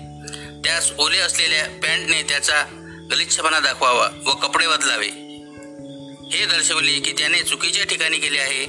त्यास 0.63 0.91
ओले 0.97 1.17
असलेल्या 1.17 1.65
पॅन्टने 1.65 2.23
त्याचा 2.23 2.63
गलिच्छपणा 3.11 3.59
दाखवावा 3.59 4.09
व 4.25 4.31
कपडे 4.31 4.67
बदलावे. 4.67 5.07
हे 6.37 6.45
दर्शवले 6.45 6.99
की 6.99 7.11
त्याने 7.11 7.43
चुकीच्या 7.43 7.85
ठिकाणी 7.85 8.17
गेले 8.17 8.39
आहे. 8.39 8.65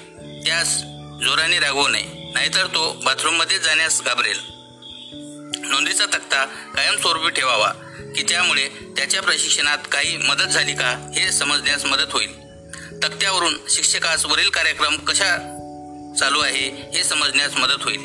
त्यास 0.47 0.79
जोराने 1.25 1.59
रागवू 1.59 1.89
नये. 1.89 2.31
नाहीतर 2.35 2.67
तो 2.67 2.93
बाथरूममध्ये 2.93 3.59
जाण्यास 3.59 4.03
घाबरेल. 4.03 4.39
नोंदीचा 5.65 6.07
तक्ता 6.07 6.45
कायमस्वरूपी 6.45 7.31
ठेवावा 7.31 7.73
की 8.17 8.23
त्यामुळे 8.23 8.69
त्याच्या 8.69 9.23
प्रशिक्षणात 9.23 9.79
काही 9.93 10.17
मदत 10.17 10.45
झाली 10.45 10.73
का 10.73 11.13
हे 11.17 11.33
समजण्यास 11.33 11.85
मदत 11.85 12.13
होईल. 12.13 12.44
तक्त्यावरून 13.03 13.59
शिक्षकास 13.71 14.27
वरील 14.27 14.49
कार्यक्रम 14.49 14.97
कशा 14.97 15.37
चालू 16.19 16.41
आहे 16.41 16.91
हे 16.95 17.05
समजण्यास 17.05 17.55
मदत 17.55 17.83
होईल. 17.83 18.01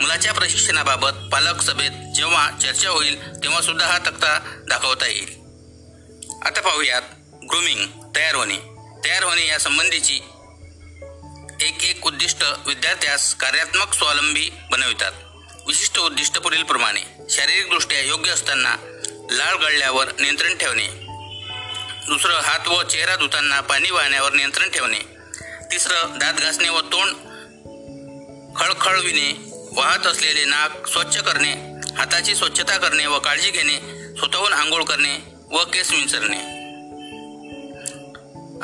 मुलाच्या 0.00 0.32
प्रशिक्षणाबाबत 0.32 1.10
पालक 1.32 1.62
सभेत 1.62 1.90
जेव्हा 2.14 2.50
चर्चा 2.62 2.90
होईल 2.90 3.42
तेव्हा 3.42 3.60
सुद्धा 3.60 3.86
हा 3.86 3.98
तक्ता 3.98 4.62
दाखवता 4.68 5.06
येईल. 5.06 5.40
आता 6.42 6.60
पाहूयात 6.60 7.02
ग्रूमिंग 7.50 7.86
तयार 8.16 8.34
होणे. 8.34 8.56
तयार 9.04 9.22
होणे 9.22 9.46
या 9.46 9.58
संबंधीची 9.58 10.20
एक 11.60 11.84
एक 11.84 12.06
उद्दिष्ट 12.06 12.44
विद्यार्थ्यास 12.66 13.34
कार्यात्मक 13.34 13.94
स्वावलंबी 13.94 14.50
बनवितात. 14.70 15.12
विशिष्ट 15.66 15.98
उद्दिष्ट 15.98 16.38
पुढीलप्रमाणे 16.38 17.00
शारीरिकदृष्ट्या 17.30 18.00
योग्य 18.00 18.30
असताना 18.30 18.76
लाळ 19.30 19.54
गळल्यावर 19.54 20.06
नियंत्रण 20.20 20.56
ठेवणे. 20.56 21.09
दुसरं 22.10 22.34
हात 22.34 22.68
व 22.68 22.82
चेहरा 22.82 23.16
धुताना 23.16 23.60
पाणी 23.60 23.90
वाहण्यावर 23.90 24.32
नियंत्रण 24.32 24.70
ठेवणे. 24.70 24.98
तिसरं 25.72 26.18
दात 26.18 26.34
घासणे 26.34 26.68
व 26.68 26.80
तोंड 26.80 27.10
खळखळविणे. 28.56 29.32
वाहत 29.72 30.06
असलेले 30.06 30.44
नाक 30.44 30.88
स्वच्छ 30.88 31.18
करणे. 31.18 31.52
हाताची 31.98 32.34
स्वच्छता 32.34 32.76
करणे 32.76 33.06
व 33.06 33.18
काळजी 33.18 33.50
घेणे. 33.50 33.76
स्वतःहून 34.18 34.52
आंघोळ 34.52 34.84
करणे 34.84 35.18
व 35.50 35.64
केस 35.64 35.90
विंचरणे. 35.90 36.36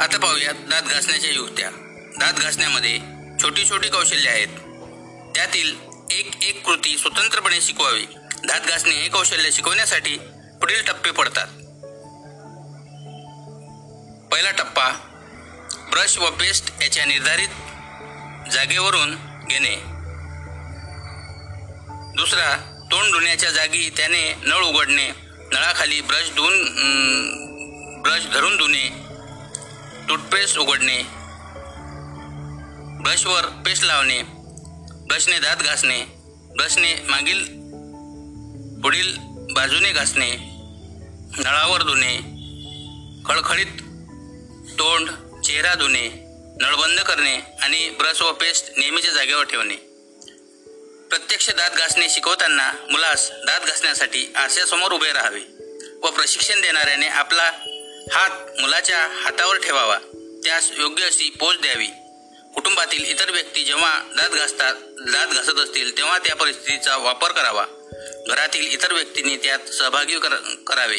आता 0.03 0.19
पाहूयात 0.19 0.55
दात 0.55 0.83
घासण्याच्या 0.83 1.31
युक्त्या. 1.31 1.71
दात 2.19 2.33
घासण्यामध्ये 2.33 2.99
छोटी 3.43 3.69
छोटी 3.69 3.89
कौशल्ये 3.89 4.31
आहेत. 4.31 4.49
त्यातील 5.35 5.77
एक 6.11 6.31
एक 6.43 6.65
कृती 6.65 6.99
स्वतंत्रपणे 6.99 7.61
शिकवावी. 7.61 8.07
दात 8.45 8.61
घासणे 8.61 8.95
हे 8.95 9.09
कौशल्य 9.09 9.51
शिकवण्यासाठी 9.51 10.17
पुढील 10.61 10.83
टप्पे 10.87 11.11
पडतात. 11.11 11.47
पहिला 14.33 14.51
टप्पा 14.51 14.89
ब्रश 15.91 16.19
व 16.19 16.31
पेस्ट 16.31 16.71
याच्या 16.83 17.05
निर्धारित 17.05 17.49
जागेवरून 18.53 19.15
घेणे. 19.49 19.75
दुसरा 22.17 22.57
तोंड 22.91 23.13
धुण्याच्या 23.13 23.51
जागी 23.51 23.89
त्याने 23.97 24.23
नळ 24.43 24.65
उघडणे 24.65 25.09
नळाखाली 25.53 26.01
ब्रश 26.01 26.31
धुवून 26.37 28.03
ब्रश 28.03 28.27
धरून 28.33 28.57
धुणे 28.57 28.89
टूथपेस्ट 30.09 30.59
उघडणे 30.59 31.03
ब्रशवर 33.03 33.47
पेस्ट 33.67 33.85
लावणे 33.85 34.21
ब्रशने 35.09 35.39
दात 35.39 35.57
घासणे 35.57 36.01
ब्रशने 36.57 36.95
मागील 37.09 37.45
पुढील 38.83 39.17
बाजूने 39.55 39.93
घासणे 39.93 40.31
नळावर 41.39 41.83
धुणे 41.83 42.17
खळखळीत 43.27 43.83
चेहरा 45.47 45.75
धुणे 45.75 46.09
नळबंद 46.61 47.01
करणे 47.01 47.41
आणि 47.63 47.91
ब्रश 47.91 48.23
व 48.23 48.33
पेस्ट 48.33 48.71
नेहमीच्या 48.77 49.13
जागेवर 49.13 49.45
ठेवणे. 49.45 49.75
प्रत्यक्ष 51.11 51.51
दात 51.51 51.71
घासणे 51.71 52.09
शिकवताना 52.09 52.73
मुलास 52.91 53.31
दात 53.31 53.61
घासण्यासाठी 53.61 54.33
आरशासमोर 54.37 54.93
उभे 54.93 55.13
राहावे 55.13 55.41
व 56.03 56.11
प्रशिक्षण 56.11 56.61
देणाऱ्याने 56.61 57.07
आपला 57.07 57.51
हात 58.13 58.61
मुलाच्या 58.61 58.99
हातावर 58.99 59.57
ठेवावा. 59.57 59.99
त्यास 60.45 60.71
योग्य 60.79 61.05
अशी 61.05 61.31
पोच 61.31 61.61
द्यावी. 61.61 61.87
कुटुंबातील 62.55 63.05
इतर 63.05 63.31
व्यक्ती 63.31 63.65
जेव्हा 63.65 64.03
दात 64.17 64.31
घासतात 64.31 64.75
दात 65.13 65.27
घासत 65.27 65.59
असतील 65.59 65.97
तेव्हा 65.97 66.19
त्या 66.19 66.37
परिस्थितीचा 66.37 66.97
वापर 66.97 67.33
करावा. 67.33 67.67
घरातील 68.29 68.73
इतर 68.73 68.93
व्यक्तींनी 68.93 69.37
त्यात 69.37 69.59
सहभागी 69.59 70.19
कर 70.19 70.35
करावे. 70.67 70.99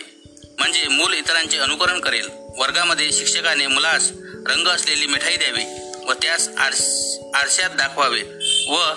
म्हणजे 0.57 0.87
मूल 0.87 1.13
इतरांचे 1.13 1.57
अनुकरण 1.57 1.99
करेल. 1.99 2.29
वर्गामध्ये 2.57 3.11
शिक्षकाने 3.11 3.67
मुलास 3.67 4.09
रंग 4.47 4.67
असलेली 4.67 5.05
मिठाई 5.05 5.35
द्यावी 5.35 5.63
व 6.05 6.13
त्यास 6.13 6.47
आरस 6.57 6.81
आरशात 7.35 7.69
दाखवावे 7.69 8.21
व 8.69 8.93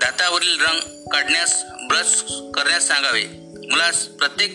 दातावरील 0.00 0.60
रंग 0.60 0.80
काढण्यास 1.08 1.62
ब्रश 1.64 2.22
करण्यास 2.30 2.88
सांगावे. 2.88 3.24
मुलास 3.70 3.96
प्रत्येक 3.96 4.50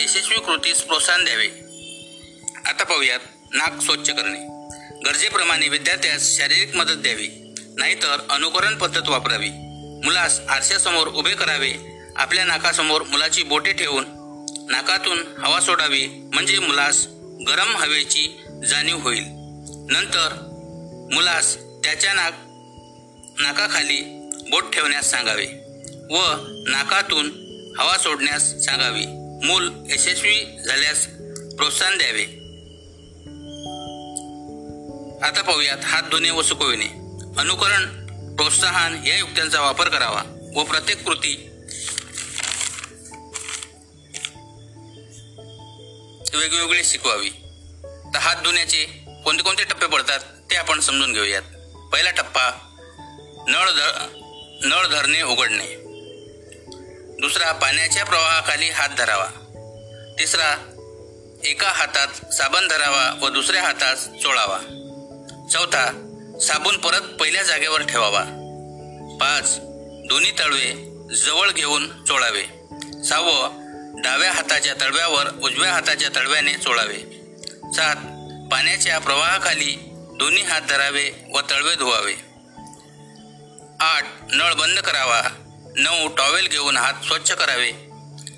यशस्वी 0.00 0.36
कृतीस 0.36 0.80
प्रोत्साहन 0.80 1.24
द्यावे. 1.24 1.46
आता 2.66 2.84
पाहूयात 2.84 3.20
नाक 3.54 3.80
स्वच्छ 3.82 4.10
करणे. 4.10 4.38
गरजेप्रमाणे 5.06 5.68
विद्यार्थ्यास 5.68 6.36
शारीरिक 6.38 6.76
मदत 6.76 6.94
द्यावी. 6.94 7.28
नाहीतर 7.76 8.26
अनुकरण 8.30 8.78
पद्धत 8.78 9.08
वापरावी. 9.08 9.50
मुलास 10.04 10.40
आरशासमोर 10.48 11.08
उभे 11.08 11.34
करावे. 11.34 11.72
आपल्या 12.16 12.44
नाकासमोर 12.44 13.02
मुलाची 13.02 13.42
बोटे 13.42 13.72
ठेवून 13.72 14.04
नाकातून 14.70 15.18
हवा 15.38 15.60
सोडावी. 15.60 16.06
म्हणजे 16.06 16.58
मुलास 16.58 17.06
गरम 17.46 17.76
हवेची 17.76 18.44
जाणीव 18.68 18.96
होईल. 18.96 19.24
नंतर 19.90 20.28
मुलास 21.12 21.56
त्याच्या 21.56 22.12
नाक 22.12 22.32
नाकाखाली 23.40 24.30
बोट 24.50 24.72
ठेवण्यास 24.72 25.10
सांगावे 25.10 25.46
व 26.10 26.16
नाकातून 26.68 27.26
हवा 27.80 27.98
सोडण्यास 27.98 28.42
सांगावी. 28.42 29.06
मूल 29.46 29.70
यशस्वी 29.90 30.58
झाल्यास 30.66 31.06
प्रोत्साहन 31.56 31.98
द्यावे. 31.98 32.22
आता 35.26 35.42
पाहूयात 35.42 35.78
हात 35.82 36.02
धुणे 36.02 36.30
व 36.30 36.42
सुकविणे. 36.42 36.86
अनुकरण 37.38 38.06
प्रोत्साहन 38.36 39.06
या 39.06 39.18
युक्त्यांचा 39.18 39.60
वापर 39.60 39.88
करावा 39.88 40.50
व 40.56 40.64
प्रत्येक 40.64 41.04
कृती 41.04 41.50
वेगवेगळी 46.34 46.84
शिकवावी. 46.84 47.30
तर 48.14 48.18
हात 48.18 48.36
धुण्याचे 48.36 48.84
कोणते 49.24 49.42
कोणते 49.42 49.64
टप्पे 49.64 49.86
पडतात 49.86 50.20
ते 50.50 50.56
आपण 50.56 50.80
समजून 50.80 51.12
घेऊयात. 51.12 51.42
पहिला 51.92 52.10
टप्पा 52.10 52.50
नळ 53.48 53.70
धर 53.70 54.06
नळ 54.64 54.86
धरणे 54.86 55.22
उघडणे. 55.22 55.88
दुसरा 57.20 57.52
पाण्याच्या 57.52 58.04
प्रवाहाखाली 58.04 58.70
हात 58.70 58.88
धरावा. 58.98 59.26
तिसरा 60.18 60.74
एका 61.44 61.68
हातात 61.68 62.34
साबण 62.34 62.68
धरावा 62.68 63.18
व 63.22 63.28
दुसऱ्या 63.28 63.62
हातात 63.62 63.96
चोळावा. 63.96 64.58
चौथा 65.52 66.04
साबण 66.42 66.76
परत 66.76 67.00
पहिल्या 67.00 67.42
जागेवर 67.42 67.82
ठेवावा. 67.82 68.24
पाच 69.20 69.56
दोन्ही 70.08 70.30
तळवे 70.38 70.72
जवळ 71.16 71.50
घेऊन 71.50 72.04
चोळावे. 72.04 72.44
सहावं 73.04 73.67
डाव्या 74.02 74.32
हाताच्या 74.32 74.74
तळव्यावर 74.74 75.26
उजव्या 75.42 75.72
हाताच्या 75.72 76.08
तळव्याने 76.16 76.54
चोळावे. 76.54 76.98
सात 77.74 77.96
पाण्याच्या 78.52 78.98
प्रवाहाखाली 78.98 79.76
दोन्ही 79.92 80.42
हात 80.42 80.60
धरावे 80.60 81.10
व 81.34 81.40
तळवे 81.50 81.74
धुवावे. 81.74 82.14
आठ 83.80 84.04
नळ 84.32 84.52
बंद 84.52 84.78
करावा. 84.78 85.22
नऊ 85.76 86.08
टॉवेल 86.08 86.48
घेऊन 86.48 86.76
हात 86.76 86.94
स्वच्छ 87.06 87.32
करावे. 87.32 87.72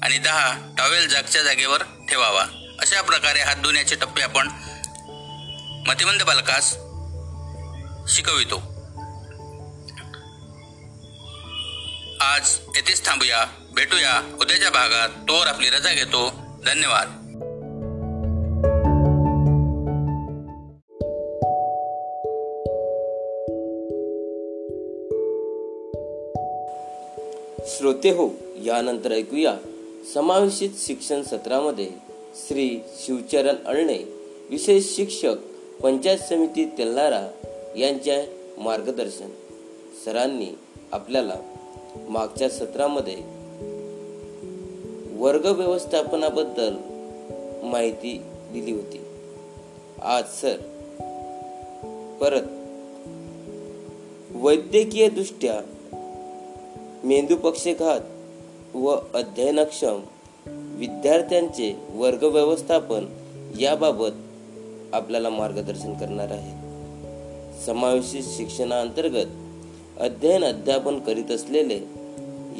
आणि 0.03 0.19
दहा 0.19 0.75
टॉवेल 0.79 1.09
जागच्या 1.09 1.43
जागेवर 1.43 1.83
ठेवावा. 2.09 2.45
अशा 2.81 3.03
प्रकारे 3.03 3.41
हात 3.41 3.57
धुण्याचे 3.57 3.97
टप्पे 3.97 4.23
आपण 4.23 4.49
मतिमंद 5.87 6.23
बालकास 6.23 6.71
शिकवितो. 8.15 8.57
आज 12.21 12.59
येथेच 12.77 13.07
थांबूया. 13.07 13.60
भेटूया 13.75 14.37
उद्याच्या 14.41 14.71
भागात. 14.71 15.09
तोवर 15.09 15.47
आपली 15.47 15.67
रजा 15.69 15.95
घेतो. 15.95 16.29
धन्यवाद. 16.67 17.17
श्रोते 27.67 28.11
हो 28.11 28.29
यानंतर 28.65 29.13
ऐकूया 29.13 29.57
समावेशित 30.15 30.71
शिक्षण 30.79 31.23
सत्रामध्ये 31.23 31.91
श्री 32.35 32.81
शिवचरण 32.99 33.55
अळणे 33.67 33.99
विशेष 34.51 34.97
शिक्षक 34.97 35.35
पंचायत 35.83 36.19
समिती 36.19 36.65
तेल्हारा 36.79 37.31
यांच्या 37.77 38.23
मार्गदर्शन. 38.59 39.31
सरांनी 40.05 40.59
आपल्याला 40.93 41.35
मागच्या 42.09 42.49
सत्रामध्ये 42.49 43.40
वर्ग 45.21 45.47
व्यवस्थापनाबद्दल 45.47 46.77
माहिती 47.63 48.23
दिली 48.53 48.73
होती. 48.73 49.01
आज 50.03 50.25
सर 50.25 50.57
परत 52.21 52.43
वैद्यकीय 54.37 55.09
दृष्ट्या 55.09 55.61
मेंदू 57.05 57.37
पक्षघात 57.37 58.01
व 58.77 58.97
अध्ययनक्षम 59.15 60.01
विद्यार्थ्यांचे 60.77 61.77
वर्ग 61.95 62.23
व्यवस्थापन 62.23 63.07
याबाबत 63.61 64.13
आपल्याला 64.93 65.31
मार्गदर्शन 65.31 65.95
करणार 65.95 66.31
आहे. 66.31 66.51
समावेशित 67.67 68.23
शिक्षणाअंतर्गत 68.37 69.27
अध्ययन 70.01 70.45
अध्यापन 70.45 70.99
करीत 70.99 71.31
असलेले 71.31 71.81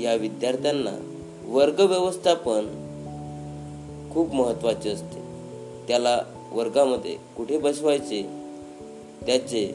या 0.03 0.15
विद्यार्थ्यांना 0.15 1.07
वर्ग 1.51 1.81
व्यवस्थापन 1.81 2.67
खूप 4.13 4.35
महत्त्वाचे 4.35 4.91
असते. 4.91 5.21
त्याला 5.89 6.21
वर्गामध्ये 6.53 7.17
कुठे 7.37 7.59
बसवायचे 7.59 8.23
त्याचे 9.27 9.75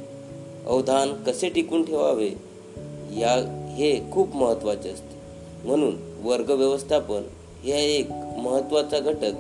अवधान 0.67 1.23
कसे 1.23 1.49
टिकून 1.49 1.83
ठेवावे 1.83 2.29
या 3.19 3.33
हे 3.75 4.11
खूप 4.11 4.35
महत्त्वाचे 4.35 4.89
असते. 4.89 5.15
म्हणून 5.67 5.95
वर्ग 6.23 6.49
व्यवस्थापन 6.49 7.21
हे 7.63 7.95
एक 7.95 8.11
महत्त्वाचा 8.37 8.99
घटक 8.99 9.31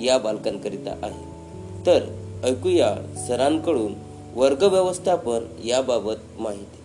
या 0.00 0.18
बालकांकरिता 0.18 0.98
आहे. 1.02 1.24
तर 1.86 2.00
ऐकूया 2.44 2.96
सरांकडून 3.28 3.94
वर्ग 4.34 4.62
व्यवस्थापन 4.62 5.62
याबाबत 5.64 6.40
माहिती. 6.40 6.77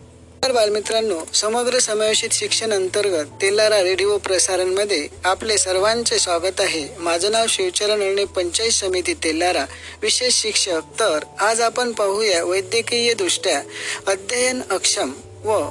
बालमित्रांनो 0.52 1.20
समग्र 1.34 1.80
समावेशित 1.80 2.30
शिक्षण 2.32 2.74
अंतर्गत 2.74 3.26
तेलारा 3.42 3.82
रेडिओ 3.84 4.18
प्रसारणमध्ये 4.18 5.08
आपले 5.24 5.58
सर्वांचे 5.58 6.20
स्वागत 6.20 6.60
आहे. 6.60 6.88
माझं 7.00 7.32
नाव 7.32 7.46
शिवचरण 7.50 8.02
अळणे 8.02 8.26
पंचायत 8.26 8.72
समिती 8.72 9.14
तेलारा 9.14 9.66
विशेष 10.02 10.34
शिक्षक. 10.34 10.82
तर 11.00 11.20
आज 11.40 11.62
आपण 11.62 11.92
पाहूया 11.92 12.44
वैद्यकीय 12.44 13.14
दृष्ट्या 13.14 13.62
अध्ययन 14.08 14.62
अक्षम 14.70 15.12
व 15.44 15.70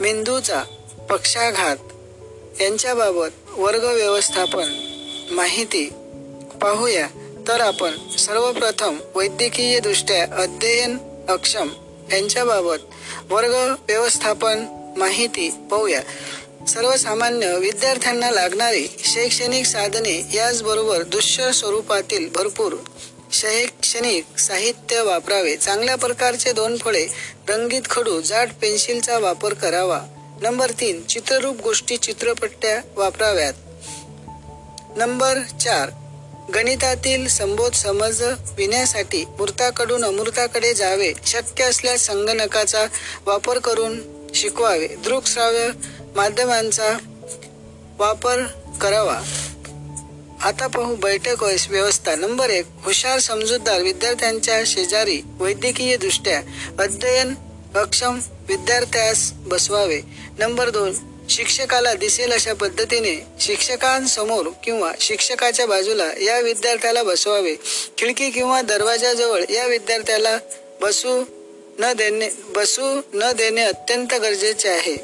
मेंदूचा 0.00 0.62
पक्षाघात 1.10 1.76
यांच्याबाबत 2.60 3.50
वर्ग 3.50 3.84
व्यवस्थापन 3.84 4.68
माहिती 5.30 5.88
पाहूया. 6.62 7.06
तर 7.48 7.60
आपण 7.60 8.08
सर्वप्रथम 8.18 8.98
वैद्यकीय 9.14 9.78
दृष्ट्या 9.78 10.42
अध्ययन 10.42 10.98
अक्षम 11.28 11.68
यांच्याबाबत 12.12 12.76
वर्ग 13.30 13.54
व्यवस्थापन 13.88 14.64
माहिती 14.96 15.50
पाहूया. 15.70 16.00
सर्वसामान्य 16.66 17.58
विद्यार्थ्यांना 17.58 18.30
लागणारी 18.30 18.88
शैक्षणिक 19.04 19.66
साधने 19.66 20.26
याचबरोबर 20.34 21.02
दुष्य 21.02 21.52
स्वरूपातील 21.52 22.28
भरपूर 22.34 22.72
शैक्षणिक 23.32 24.38
साहित्य 24.38 25.02
वापरावे. 25.02 25.56
चांगल्या 25.56 25.94
प्रकारचे 25.94 26.52
दोन 26.52 26.76
फळे 26.76 27.06
रंगीत 27.48 27.82
खडू 27.90 28.20
जाड 28.20 28.48
पेन्सिलचा 28.62 29.18
वापर 29.18 29.54
करावा. 29.54 30.00
नंबर 30.42 30.70
तीन 30.70 31.02
चित्ररूप 31.02 31.60
गोष्टी 31.60 31.96
चित्रपट्ट्या 31.96 32.80
वापराव्यात. 32.96 33.52
नंबर 34.96 35.38
चार 35.60 35.90
गणितातील 36.54 37.28
संबोध 37.28 37.72
समजविण्यासाठी 37.72 39.24
मूर्ताकडून 39.24 40.04
अमृताकडे 40.04 40.74
जावे 40.74 41.12
शक्य 41.26 41.64
असल्यास 41.64 42.00
संगणकाचा 42.00 42.86
वापर 43.26 43.58
करून 43.58 44.00
शिकवावे. 44.34 44.86
दृकश्राव्य 44.86 45.68
माध्यमांचा 46.16 46.98
वापर 47.98 48.42
करावा. 48.80 49.20
आता 50.42 50.66
पाहू 50.66 50.96
बैठक 50.96 51.42
वयस- 51.42 51.70
व्यवस्था. 51.70 52.14
नंबर 52.14 52.50
एक 52.50 52.66
हुशार 52.84 53.18
समजूतदार 53.18 53.82
विद्यार्थ्यांच्या 53.82 54.62
शेजारी 54.66 55.20
वैद्यकीय 55.38 55.96
दृष्ट्या 55.96 56.42
अध्ययन 56.78 57.34
अक्षम 57.74 58.20
विद्यार्थ्यास 58.48 59.32
बसवावे. 59.32 60.00
नंबर 60.38 60.70
दोन 60.70 60.92
शिक्षकाला 61.30 61.94
दिसेल 61.94 62.32
अशा 62.32 62.52
पद्धतीने 62.52 63.26
शिक्षकांसमोर 63.40 64.46
किंवा 64.64 64.92
शिक्षकाच्या 65.00 65.66
बाजूला 65.66 66.12
या 66.20 66.40
विद्यार्थ्याला 66.40 67.02
बसवावे. 67.02 67.54
खिडकी 67.98 68.30
किंवा 68.30 68.62
दरवाजाजवळ 68.62 69.44
या 69.50 69.66
विद्यार्थ्याला 69.66 70.38
बसू 70.80 71.24
न 71.78 71.92
देणे 71.92 72.28
बसू 72.56 73.00
न 73.14 73.32
देणे 73.32 73.60
अत्यंत 73.60 74.14
गरजेचे 74.14 74.68
आहे. 74.68 74.96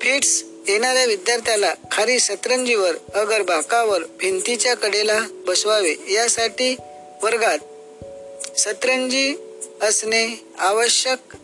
फिट्स 0.00 0.44
येणाऱ्या 0.68 1.04
विद्यार्थ्याला 1.04 1.74
खाली 1.92 2.18
सतरंजीवर 2.18 2.94
अगर 3.14 3.42
बाकावर 3.42 4.02
भिंतीच्या 4.02 4.74
कडेला 4.74 5.20
बसवावे. 5.30 5.94
यासाठी 6.12 6.76
वर्गात 7.22 7.58
सतरंजी 8.58 9.34
असणे 9.82 10.44
आवश्यक 10.58 11.36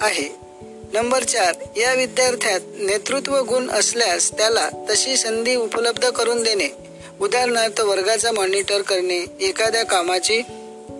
आहे. 0.00 0.51
नंबर 0.92 1.24
चार 1.24 1.54
या 1.76 1.92
विद्यार्थ्यात 1.94 2.60
नेतृत्व 2.78 3.36
गुण 3.38 3.70
असल्यास 3.70 4.30
त्याला 4.32 4.68
तशी 4.90 5.16
संधी 5.16 5.54
उपलब्ध 5.56 6.08
करून 6.08 6.42
देणे. 6.42 6.68
उदाहरणार्थ 7.20 7.80
वर्गाचा 7.80 8.32
मॉनिटर 8.32 8.82
करणे 8.82 9.24
एखाद्या 9.40 9.84
कामाची 9.84 10.42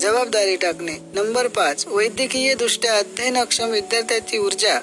जबाबदारी 0.00 0.56
टाकणे. 0.56 0.92
नंबर 1.14 1.46
पाच 1.46 1.86
वैद्यकीय 1.86 2.54
दृष्ट्या 2.54 2.96
अध्ययनक्षम 2.96 3.68
विद्यार्थ्याची 3.68 4.38
ऊर्जा 4.38 4.78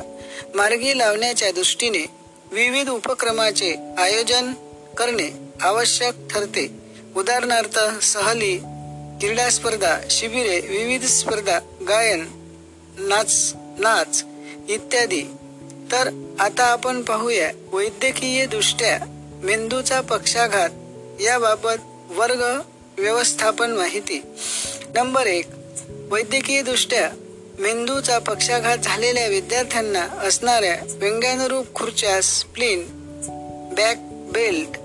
मार्गी 0.55 0.97
लावण्याच्या 0.97 1.51
दृष्टीने 1.51 2.05
विविध 2.51 2.89
उपक्रमाचे 2.89 3.75
आयोजन 3.97 4.53
करणे 4.97 5.29
आवश्यक 5.61 6.13
ठरते. 6.31 6.69
उदाहरणार्थ 7.15 8.03
सहली 8.03 8.57
क्रीडा 9.19 9.49
स्पर्धा 9.49 9.99
शिबिरे 10.09 10.59
विविध 10.59 11.05
स्पर्धा 11.05 11.59
गायन 11.89 12.25
नाच 12.97 13.53
नाच 13.79 14.23
इत्यादी. 14.69 15.21
तर 15.91 16.09
आता 16.39 16.63
आपण 16.63 17.01
पाहूया 17.01 17.51
वैद्यकीय 17.73 18.45
दृष्ट्या 18.45 18.99
मेंदूचा 19.43 20.01
पक्षाघात 20.01 20.69
याबाबत 21.21 21.77
वर्ग 22.09 22.41
व्यवस्थापन 22.97 23.71
माहिती. 23.71 24.21
नंबर 24.95 25.27
एक 25.27 25.45
वैद्यकीय 26.11 26.61
दृष्ट्या 26.61 27.09
मेंदूचा 27.59 28.19
पक्षाघात 28.19 28.77
झालेल्या 28.77 29.27
विद्यार्थ्यांना 29.27 30.03
असणाऱ्या 30.23 30.77
व्यंग्यानुरूप 30.89 31.73
खुर्च्या 31.75 32.21
स्प्लिन 32.21 32.85
बॅक 33.75 33.97
बेल्ट 34.33 34.77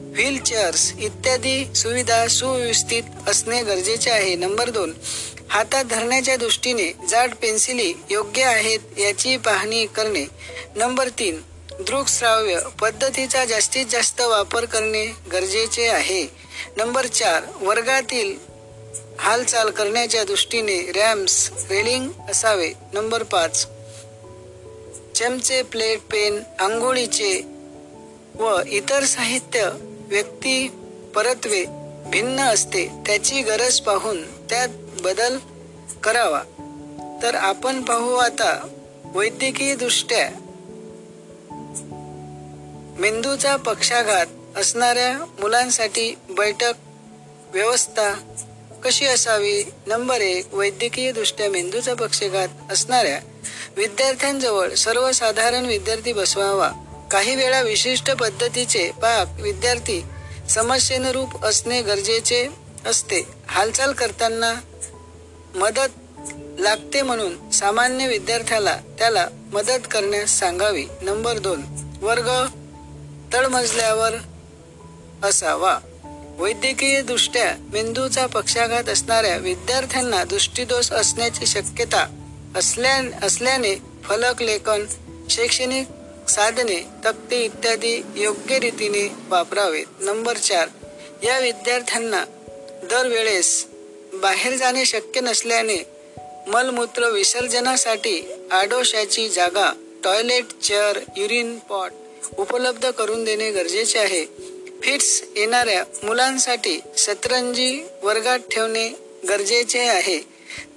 व्हीलचेअर्स 0.00 0.92
इत्यादी 0.98 1.74
सुविधा 1.74 2.26
सुव्यवस्थित 2.28 3.02
असणे 3.26 3.62
गरजेचे 3.62 4.10
आहे. 4.10 4.34
नंबर 4.34 4.70
दोन 4.70 4.92
हातात 5.50 5.84
धरण्याच्या 5.84 6.36
दृष्टीने 6.36 6.92
जाड 7.08 7.34
पेन्सिली 7.34 7.92
योग्य 8.10 8.42
आहेत 8.42 8.98
याची 8.98 9.36
पाहणी 9.36 9.86
करणे. 9.86 10.24
नंबर 10.76 11.08
तीन 11.08 11.40
दृकश्राव्य 11.80 12.58
पद्धतीचा 12.80 13.44
जास्तीत 13.44 13.86
जास्त 13.90 14.20
वापर 14.20 14.64
करणे 14.64 15.04
गरजेचे 15.32 15.86
आहे. 15.88 16.22
नंबर 16.76 17.06
चार 17.06 17.42
वर्गातील 17.60 18.34
हालचाल 19.18 19.70
करण्याच्या 19.70 20.24
दृष्टीने 20.24 20.80
रॅम्स 20.92 21.50
रेलिंग 21.70 22.08
असावे. 22.30 22.72
नंबर 22.92 23.22
पाच 23.22 23.66
चमचे 25.14 25.62
प्लेट 25.62 26.00
पेन 26.00 26.40
आंघोळीचे 26.58 27.40
व 28.34 28.60
इतर 28.68 29.04
साहित्य 29.04 29.70
व्यक्ती 30.08 30.68
परत्वे 31.14 31.64
भिन्न 32.06 32.40
असते 32.40 32.86
त्याची 33.06 33.42
गरज 33.42 33.80
पाहून 33.80 34.22
त्यात 34.50 34.68
बदल 35.04 35.38
करावा. 36.04 36.42
तर 37.22 37.34
आपण 37.34 37.82
पाहू 37.82 38.14
आता 38.14 38.68
वैद्यकीय 39.04 39.74
दृष्ट्या 39.74 40.28
मेंदूचा 42.98 43.56
पक्षाघात 43.56 44.26
असणाऱ्या 44.56 45.18
मुलांसाठी 45.40 46.14
बैठक 46.30 46.72
व्यवस्था 47.52 48.12
कशी 48.84 49.06
असावी? 49.06 49.64
नंबर 49.86 50.20
एक 50.20 50.54
वैद्यकीय 50.54 51.12
दृष्ट्या 51.12 51.50
मेंदूचा 51.50 51.94
पक्षाघात 51.94 52.48
असणाऱ्या 52.70 53.20
विद्यार्थ्यांजवळ 53.76 54.74
सर्वसाधारण 54.74 55.64
विद्यार्थी 55.64 56.12
बसवावा. 56.12 56.70
काही 57.10 57.34
वेळा 57.34 57.60
विशिष्ट 57.60 58.10
पद्धतीचे 58.10 58.90
पाक 58.90 59.40
विद्यार्थी 59.40 60.04
समस्येनुरूप 60.50 61.44
असणे 61.44 61.82
गरजेचे 61.82 62.48
असते. 62.86 63.22
हालचाल 63.46 63.92
करताना 63.92 64.54
मदत 65.54 65.88
लागते 66.60 67.02
म्हणून 67.02 67.50
सामान्य 67.50 68.06
विद्यार्थ्याला 68.06 68.78
त्याला 68.98 69.28
मदत 69.52 69.86
करण्यास 69.90 70.38
सांगावी. 70.38 70.84
नंबर 71.02 71.38
दोन 71.38 71.62
वर्ग 72.02 72.30
तळमजल्यावर 73.32 74.14
असावा. 75.22 75.78
वैद्यकीय 76.38 77.02
दृष्ट्या 77.02 77.54
मेंदूचा 77.72 78.26
पक्षाघात 78.26 78.88
असणाऱ्या 78.88 79.36
विद्यार्थ्यांना 79.36 80.24
दृष्टीदोष 80.24 80.92
असण्याची 80.92 81.46
शक्यता 81.46 82.06
असल्या 82.56 83.00
असल्याने 83.22 83.74
फलक 84.04 84.42
लेखन 84.42 84.84
शैक्षणिक 85.30 85.86
साधने 86.30 86.86
तक्ते 87.04 87.44
इत्यादी 87.44 88.02
योग्य 88.16 88.58
रीतीने 88.58 89.12
वापरावेत. 89.28 89.86
नंबर 90.00 90.36
चार 90.36 90.68
या 91.22 91.38
विद्यार्थ्यांना 91.38 92.24
दरवेळेस 92.90 93.66
बाहेर 94.22 94.56
जाणे 94.56 94.84
शक्य 94.84 95.20
नसल्याने 95.20 95.84
मलमूत्र 96.46 97.10
विसर्जनासाठी 97.10 98.32
आडोशाची 98.50 99.28
जागा 99.28 99.72
टॉयलेट 100.04 100.44
चेअर 100.62 100.98
युरिन 101.16 101.58
पॉट 101.58 101.92
उपलब्ध 102.38 102.90
करून 102.90 103.24
देणे 103.24 103.50
गरजेचे 103.50 103.98
आहे. 103.98 104.26
फिट्स 104.82 105.24
येणाऱ्या 105.36 105.84
मुलांसाठी 106.02 106.80
सतरंजी 106.98 107.84
वर्गात 108.02 108.38
ठेवणे 108.38 108.88
गरजेचे 109.28 109.78
आहे. 109.78 110.18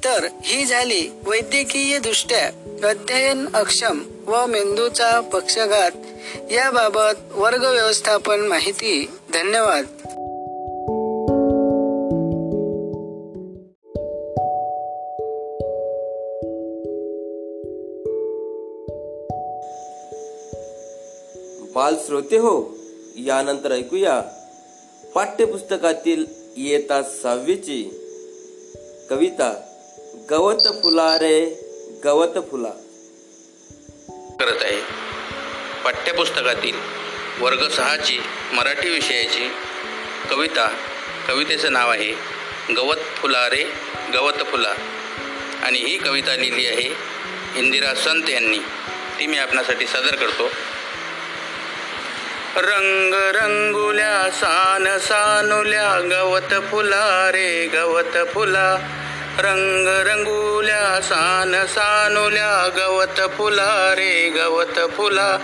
तर 0.04 0.28
ही 0.44 0.66
झाली 0.66 1.08
वैद्यकीय 1.24 2.00
दृष्ट्या 2.00 2.48
अध्ययन 2.90 3.48
अक्षम 3.54 4.04
व 4.28 4.46
मेंदूचा 4.46 5.20
पक्षघात. 5.20 5.92
याबाबत 6.52 7.20
वर्ग 7.32 7.64
व्यवस्थापन 7.64 8.40
माहिती. 8.40 9.10
धन्यवाद. 9.34 9.86
बाल 21.88 21.96
श्रोते 22.06 22.38
हो 22.38 22.78
यानंतर 23.18 23.72
ऐकूया. 23.72 24.22
पाठ्यपुस्तकातील 25.16 26.26
इयत्ता 26.58 27.04
सहावीची 27.04 27.90
कविता 29.10 29.62
गवत 30.30 30.56
फुला 30.56 31.16
रे 31.16 31.46
गवत 32.04 32.40
फुला. 32.52 32.70
करत 34.40 34.58
आहे. 34.62 34.82
पाठ्यपुस्तकातील 35.84 36.76
वर्ग 37.42 37.68
सहाची 37.70 38.20
मराठी 38.54 38.90
विषयाची 38.90 39.50
कविता 40.30 40.78
कवितेचं 41.28 41.74
नाव 41.74 41.92
आहे 41.92 42.14
गवत 42.74 43.18
फुला 43.22 43.50
रे 43.50 43.64
गवत 44.14 44.44
फुला. 44.46 44.74
आणि 45.64 45.80
ही 45.80 45.98
कविता 45.98 46.36
लिहिली 46.36 46.68
आहे 46.68 46.90
इंदिरा 47.60 47.94
संत 47.94 48.30
यांनी. 48.30 48.60
ती 49.20 49.28
मी 49.28 49.38
आपणासाठी 49.38 49.86
सादर 49.86 50.16
करतो. 50.16 50.44
रंग 52.60 53.14
रंगुल्या 53.14 54.30
सान 54.32 54.98
सानुल्या 54.98 56.00
गवत 56.12 56.62
फुला 56.72 57.30
रे 57.34 57.68
गवत 57.68 58.18
फुला. 58.34 58.78
रंग 59.40 59.88
रंगुल्या 59.88 61.02
सान 61.02 61.66
सानुल्या 61.66 62.70
गवत 62.78 63.30
फुला 63.38 63.94
रे 63.98 64.30
गवत 64.30 64.80
फुला. 64.98 65.38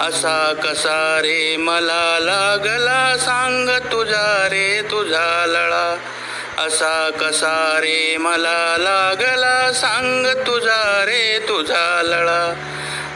असा 0.00 0.52
कसा 0.64 1.20
रे 1.22 1.56
मला 1.56 2.18
लागला 2.20 3.16
सांग 3.18 3.68
तुझा 3.68 4.48
रे 4.50 4.82
तुझा 4.90 5.44
लळा. 5.46 5.96
असा 6.66 7.10
कसा 7.20 7.78
रे 7.80 8.16
मला 8.16 8.76
लागला 8.78 9.72
सांग 9.72 10.26
तुझा 10.26 11.04
रे 11.06 11.38
तुझा 11.48 12.02
लळा. 12.04 12.54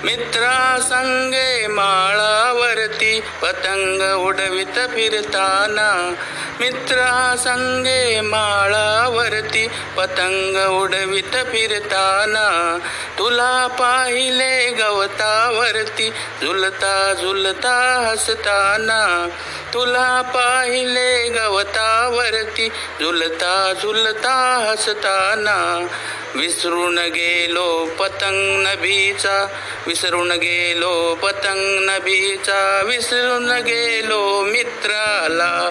मित्रा 0.05 0.79
संगे 0.83 1.67
माळावरती 1.67 3.21
पतंग 3.43 4.17
उडवित 4.17 4.79
फिरताना. 4.91 6.15
मित्रा 6.61 7.35
संगे 7.39 8.21
माळावरती 8.21 9.69
पतंग 9.97 10.69
उडवित 10.69 11.35
फिरताना. 11.35 12.79
तुला 13.19 13.67
पाहिले 13.67 14.71
गवतावरती 14.71 16.11
झुलता 16.43 17.15
झुलता 17.21 18.07
हसताना. 18.11 19.29
तुला 19.75 20.23
पाहिले 20.23 21.29
गवतावरती 21.29 22.69
झुलता 22.69 23.73
झुलता 23.83 24.67
हसताना. 24.71 25.87
विसरून 26.35 26.99
गेलो 26.99 27.87
पतंग 28.01 28.67
नभीचा 28.67 29.47
विसरून 29.87 30.33
गेलो 30.33 31.15
पतंग 31.15 31.89
नभीचा. 31.91 32.83
विसरून 32.85 33.51
गेलो 33.51 34.45
मित्राला 34.45 35.71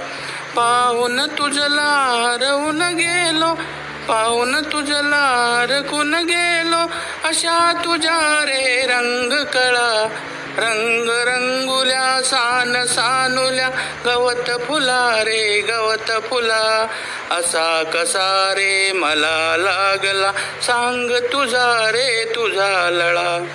पाहून 0.56 1.20
तुझला 1.20 1.92
हरवून 2.24 2.82
गेलो. 2.82 3.56
पाहून 4.08 4.64
तुझला 4.64 5.66
रकून 5.70 6.14
गेलो. 6.16 6.92
अशा 7.24 7.74
तुझा 7.86 8.46
रे 8.48 8.86
रंग 8.86 9.46
कळा. 9.46 10.08
रंग 10.58 11.10
रंगुल्या 11.10 12.22
सान 12.24 12.86
सानुल्या 12.86 13.70
गवत 14.06 14.52
फुला 14.68 15.24
रे 15.24 15.60
गवत 15.60 16.12
फुला. 16.30 16.88
असा 17.32 17.84
कसा 17.94 18.54
रे 18.58 18.92
मला 18.92 19.56
लागला 19.58 20.32
सांग 20.62 21.12
तुझा 21.12 21.92
रे 21.92 22.26
तुझा 22.36 22.90
लळा. 22.90 23.46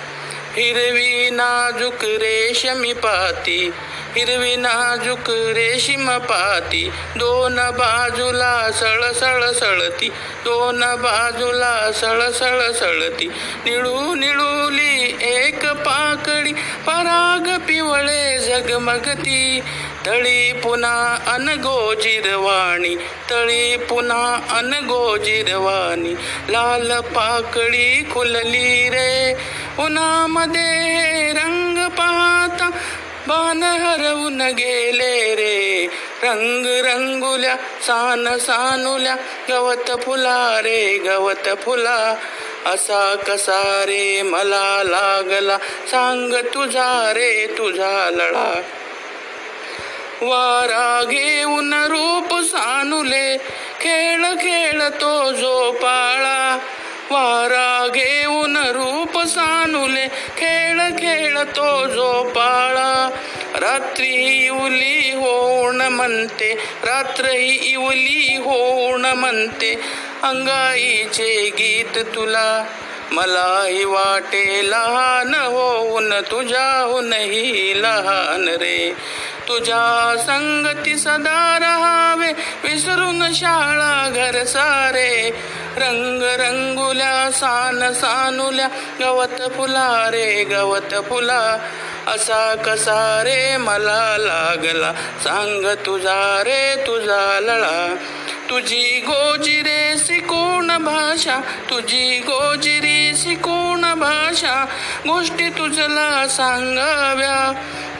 हिरवी 0.57 1.29
नाजूक 1.29 2.03
रेशमी 2.03 2.93
पाती 2.93 3.69
हिरवी 4.17 4.55
नाजूक 4.55 5.29
रेशीम 5.29 6.17
पाती. 6.17 6.89
दोन 7.17 7.55
बाजूला 7.55 8.71
सळसळ 8.71 9.51
सळती 9.51 10.07
दोन 10.45 10.79
बाजूला 10.79 11.91
सळसळ 11.91 12.71
सळती. 12.71 13.27
निळू 13.65 14.15
निळूली 14.15 15.17
एक 15.21 15.67
पाकडी 15.67 16.53
पराग 16.87 17.57
पिवळे 17.57 18.39
झगमगती 18.39 19.59
तळी 20.07 20.53
पुन्हा 20.53 21.17
अनगोजिरवाणी 21.27 22.95
तळी 23.29 23.77
पुन्हा 23.77 24.39
अनगोजिरवाणी 24.57 26.13
लाल 26.49 26.99
पाकळी 27.01 28.03
खुलली 28.11 28.89
रे 28.89 29.33
उन्हामध्ये 29.79 31.33
रंग 31.33 31.89
पाहता 31.89 32.69
बाण 33.27 33.63
हरवून 33.63 34.41
गेले 34.41 35.35
रे. 35.35 35.87
रंग 36.23 36.65
रंगुल्या 36.65 37.55
सान 37.87 38.37
सानुल्या 38.37 39.15
गवत 39.49 39.91
फुला 40.01 40.61
रे 40.63 40.97
गवत 40.97 41.49
फुला. 41.61 42.15
असा 42.65 43.15
कसा 43.15 43.83
रे 43.87 44.21
मला 44.21 44.83
लागला 44.83 45.57
सांग 45.91 46.33
तुझा 46.33 47.13
रे 47.15 47.55
तुझा 47.57 48.09
लळा. 48.13 48.61
वारा 50.21 51.03
घेऊन 51.09 51.73
रूप 51.73 52.43
सानुले 52.43 53.37
खेळ 53.81 54.25
खेळतो 54.41 55.31
जो 55.31 55.71
पाळा. 55.71 56.57
वारा 57.11 57.87
घेऊन 57.87 58.57
रूप 58.57 59.23
सानुले 59.23 60.07
खेळ 60.07 60.79
खेळतो 60.79 61.85
जो 61.85 62.23
पाळा. 62.23 63.09
रात्री 63.59 64.45
इवली 64.45 65.11
होण 65.13 65.81
म्हणते 65.81 66.53
रात्र 66.83 67.25
ही 67.25 67.71
इवली 67.71 68.37
होण 68.37 69.05
म्हणते 69.05 69.73
अंगाईचे 70.23 71.49
गीत 71.53 71.97
तुला. 72.15 72.65
मलाही 73.11 73.83
वाटे 73.83 74.71
लहान 74.71 75.33
होऊन 75.33 76.13
तुझ्याहूनही 76.13 77.73
लहान 77.81 78.47
रे. 78.47 78.93
तुझ्या 79.47 80.15
संगती 80.19 80.97
सदा 80.97 81.57
राहावे. 81.61 82.31
विसरून 82.63 83.33
शाळा 83.33 84.09
घर 84.09 84.43
सारे. 84.43 85.29
रंग 85.77 86.21
रंगुल्या 86.21 87.31
सान 87.31 87.93
सानुल्या 87.93 88.67
गवत 88.99 89.49
फुला 89.57 90.09
रे 90.11 90.43
गवत 90.43 90.95
फुला. 91.09 91.57
असा 92.07 92.55
कसा 92.55 93.23
रे 93.25 93.57
मला 93.57 94.15
लागला. 94.19 94.93
सांग 95.23 95.65
तुझा 95.85 96.43
रे 96.45 96.87
तुझा 96.87 97.39
लळा. 97.41 97.95
तुझी 98.49 99.03
गोजिरे 99.07 99.95
शिकून 99.97 100.67
भाषा. 100.67 101.39
तुझी 101.69 102.19
गोजिरी 102.19 103.15
शिकून 103.15 103.93
भाषा. 103.93 104.65
गोष्टी 105.07 105.49
तुझला 105.49 106.27
सांगाव्या. 106.27 107.51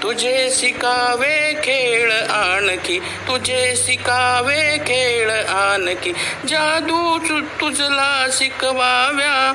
तुझे 0.07 0.49
शिकावे 0.51 1.53
खेळ 1.53 2.11
आणखी 2.29 2.99
तुझे 2.99 3.73
शिकावे 3.75 4.77
खेळ 4.77 5.31
आणखी. 5.31 6.11
जादू 6.47 7.19
तु- 7.29 7.61
तुझला 7.61 8.27
शिकवाव्या 8.31 9.53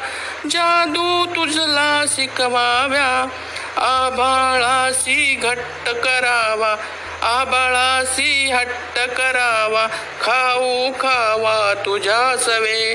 जादू 0.50 1.26
तुझला 1.26 2.04
शिकवाव्या 2.08 3.28
आभाळाशी 3.76 5.34
घट्ट 5.42 5.88
करावा 5.88 6.76
आबाळाशी 7.22 8.50
हट्ट 8.52 8.98
करावा. 8.98 9.86
खाऊ 10.20 10.92
खावा 10.92 11.74
तुझ्या 11.86 12.36
सवे 12.36 12.94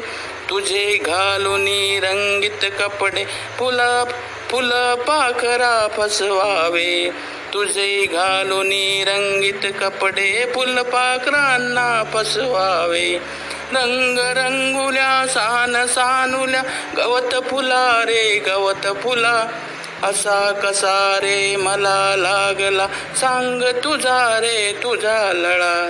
तुझे 0.49 0.97
घालून 0.97 1.67
रंगीत 2.03 2.71
कपडे 2.79 3.25
फुला 3.59 4.03
फुल 4.49 4.71
पाखरा 4.93 5.87
फसवावे. 5.97 7.09
तुझे 7.53 8.05
घालून 8.05 8.69
रंगीत 9.07 9.71
कपडे 9.81 10.51
फुलपाखरांना 10.55 12.03
फसवावे 12.13 13.19
रंग 13.71 14.17
रंगुल्या 14.17 15.25
सान 15.27 15.85
सानुल्या 15.85 16.63
गवत 16.97 17.35
फुला 17.49 18.03
रे 18.05 18.39
गवत 18.39 18.87
फुला. 19.03 19.47
असा 20.03 20.51
कसा 20.51 21.19
रे 21.21 21.55
मला 21.55 22.15
लागला. 22.17 22.87
सांग 23.15 23.61
तुझा 23.61 24.39
रे 24.39 24.79
तुझा 24.83 25.33
लळा. 25.33 25.89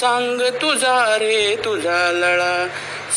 सांग 0.00 0.40
तुझा 0.40 1.16
रे 1.18 1.56
तुझा 1.64 2.12
लळा. 2.12 2.66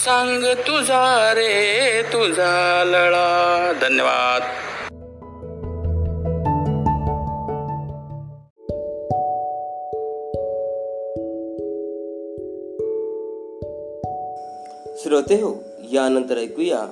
सांग 0.05 0.43
तुझा 0.43 1.31
रे 1.35 2.01
तुझा 2.13 2.83
लळा. 2.85 3.71
धन्यवाद. 3.81 4.43
श्रोते 15.11 15.35
हो 15.35 15.63
यानंतर 15.91 16.37
ऐकूया. 16.37 16.89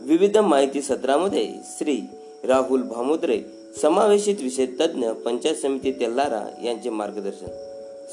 विविध 0.00 0.36
माहिती 0.36 0.82
सत्रामध्ये 0.82 1.48
श्री 1.78 2.00
राहुल 2.44 2.82
भामुद्रे 2.82 3.40
समावेशित 3.82 4.34
विषय 4.42 4.66
तज्ज्ञ 4.66 5.08
पंचायत 5.08 5.54
समिती 5.54 5.92
तेल्लारा 5.92 6.62
यांचे 6.64 6.90
मार्गदर्शन. 6.90 7.46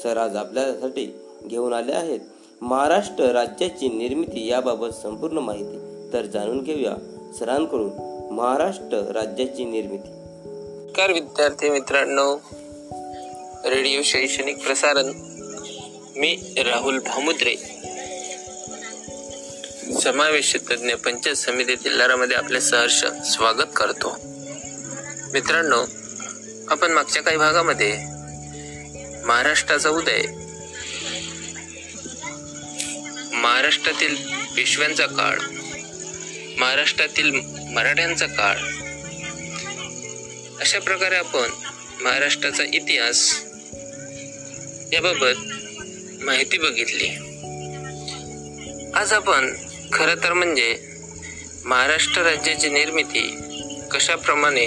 सर 0.02 0.16
आज 0.16 0.36
आपल्यासाठी 0.36 1.20
घेऊन 1.46 1.72
आले 1.72 1.92
आहेत 1.92 2.20
महाराष्ट्र 2.60 3.24
राज्याची 3.24 3.88
निर्मिती 3.88 4.46
याबाबत 4.46 4.88
संपूर्ण 4.88 5.38
माहिती. 5.38 5.78
तर 6.12 6.26
जाणून 6.26 6.62
घेऊया 6.62 6.94
सरांकडून 7.38 7.90
महाराष्ट्र 8.30 9.12
राज्याची 9.12 9.64
निर्मिती. 9.64 10.08
नमस्कार 10.08 11.12
विद्यार्थी 11.12 11.70
मित्रांनो. 11.70 12.36
रेडिओ 13.70 14.00
शैक्षणिक 14.04 14.66
प्रसारण. 14.66 15.06
मी 16.16 16.36
राहुल 16.56 16.98
भामुद्रे. 16.98 17.54
समावेश 19.92 20.54
तज्ज्ञ 20.70 20.94
पंचायत 20.94 21.36
समिती 21.36 21.74
तिल्लारामध्ये 21.74 22.36
आपले 22.36 22.60
सहर्ष 22.60 22.98
स्वागत 23.30 23.72
करतो. 23.76 24.10
मित्रांनो 25.32 25.80
आपण 26.70 26.92
मागच्या 26.92 27.22
काही 27.22 27.36
भागामध्ये 27.36 27.92
महाराष्ट्राचा 29.26 29.88
उदय 29.88 30.22
महाराष्ट्रातील 33.32 34.14
पेशव्यांचा 34.56 35.06
काळ 35.06 35.38
महाराष्ट्रातील 36.58 37.30
मराठ्यांचा 37.74 38.26
काळ 38.26 38.56
अशा 40.60 40.78
प्रकारे 40.78 41.16
आपण 41.16 41.50
महाराष्ट्राचा 42.02 42.64
इतिहास 42.72 43.28
याबाबत 44.92 46.22
माहिती 46.24 46.58
बघितली. 46.58 47.08
आज 48.94 49.12
आपण 49.12 49.54
खरं 49.94 50.14
तर 50.24 50.32
म्हणजे 50.32 50.78
महाराष्ट्र 51.64 52.22
राज्याची 52.22 52.68
निर्मिती 52.68 53.38
कशाप्रमाणे 53.90 54.66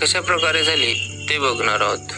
कशा 0.00 0.20
प्रकारे 0.20 0.64
झाली 0.64 0.94
ते 1.28 1.38
बघणार 1.38 1.80
आहोत. 1.80 2.12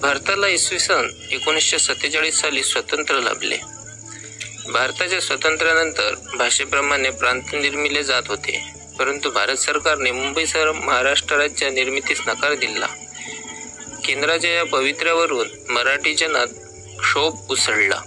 भारताला 0.00 0.48
इसवी 0.48 0.78
सन 0.78 1.08
एकोणीसशे 1.30 1.78
सत्तेचाळीस 1.78 2.40
साली 2.40 2.62
स्वातंत्र्य 2.62 3.20
लाभले. 3.20 3.56
भारताच्या 4.72 5.20
स्वातंत्र्यानंतर 5.20 6.14
भाषेप्रमाणे 6.38 7.10
प्रांत 7.10 7.42
निर्मिले 7.52 8.02
जात 8.02 8.22
होते. 8.28 8.70
परंतु 8.98 9.30
भारत 9.30 9.56
सरकारने 9.56 10.10
मुंबईसह 10.10 10.72
महाराष्ट्र 10.72 11.36
राज्य 11.36 11.70
निर्मितीस 11.70 12.20
नकार 12.26 12.54
दिला. 12.54 12.86
केंद्राच्या 14.04 14.50
या 14.50 14.64
पवित्र्यावरून 14.64 15.48
मराठी 15.68 16.14
जनात 16.14 16.46
क्षोभ 17.00 17.50
उसळला. 17.50 18.00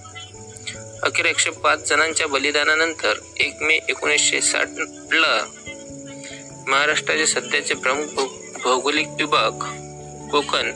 अखेर 1.04 1.26
एकशे 1.26 1.50
पाच 1.50 1.90
जणांच्या 1.90 2.28
बलिदानानंतर 2.28 3.14
एक 3.38 3.62
मे 3.62 3.80
एकोणीसशे 3.90 4.42
साठला 4.42 5.46
महाराष्ट्राचे 6.68 7.26
सध्याचे 7.28 7.74
प्रमुख 7.74 8.24
भौगोलिक 8.64 9.08
विभाग 9.08 9.52
कोकण 10.32 10.72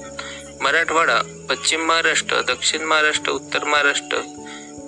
मराठवाडा 0.62 1.46
पश्चिम 1.50 1.82
महाराष्ट्र 1.82 2.42
दक्षिण 2.42 2.82
महाराष्ट्र 2.82 3.32
उत्तर 3.32 3.64
महाराष्ट्र 3.64 4.18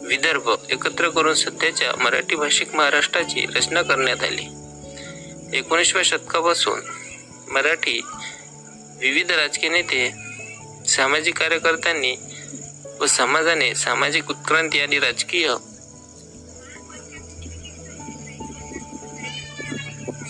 विदर्भ 0.07 0.49
एकत्र 0.69 1.09
करून 1.09 1.33
सध्याच्या 1.33 1.91
मराठी 2.03 2.35
भाषिक 2.35 2.75
महाराष्ट्राची 2.75 3.45
रचना 3.55 3.81
करण्यात 3.81 4.23
आली. 4.23 4.47
एकोणीसव्या 5.57 6.03
शतकापासून 6.03 6.79
मराठी 7.51 8.01
विविध 8.99 9.31
राजकीय 9.31 9.69
नेते 9.69 10.11
सामाजिक 10.87 11.37
कार्यकर्त्यांनी 11.37 12.15
व 12.99 13.05
समाजाने 13.05 13.75
सामाजिक 13.75 14.29
उत्क्रांती 14.29 14.79
आणि 14.79 14.99
राजकीय 14.99 15.47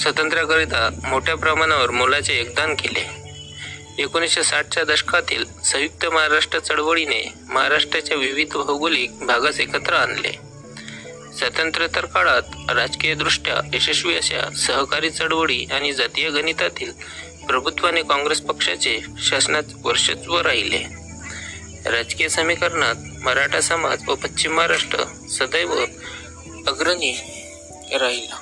स्वातंत्र्याकरिता 0.01 0.89
मोठ्या 1.03 1.35
प्रमाणावर 1.35 1.89
मोलाचे 1.89 2.37
योगदान 2.37 2.75
केले. 2.75 3.05
एकोणीसशे 4.01 4.43
साठच्या 4.43 4.83
दशकातील 4.83 5.45
संयुक्त 5.63 6.05
महाराष्ट्र 6.05 6.59
चळवळीने 6.59 7.33
महाराष्ट्राच्या 7.49 8.17
विविध 8.17 8.53
भौगोलिक 8.53 9.25
भागास 9.25 9.59
एकत्र 9.59 9.93
आणले. 9.93 10.31
स्वातंत्र्योत्तर 11.37 12.05
काळात 12.05 12.71
राजकीयदृष्ट्या 12.71 13.55
यशस्वी 13.73 14.15
अशा 14.15 14.49
सहकारी 14.57 15.09
चळवळी 15.09 15.65
आणि 15.65 15.93
जातीय 15.93 16.29
गणितातील 16.29 16.91
प्रभुत्वाने 17.47 18.01
काँग्रेस 18.01 18.41
पक्षाचे 18.41 18.99
शासनात 19.19 19.63
वर्षत्व 19.83 20.39
राहिले. 20.41 21.08
राजकीय 21.85 22.29
समीकरणात 22.29 22.95
मराठा 23.23 23.61
समाज 23.61 23.99
व 24.07 24.15
पश्चिम 24.15 24.53
महाराष्ट्र 24.53 25.03
सदैव 25.29 25.73
अग्रणी 26.67 27.11
राहिला. 27.91 28.39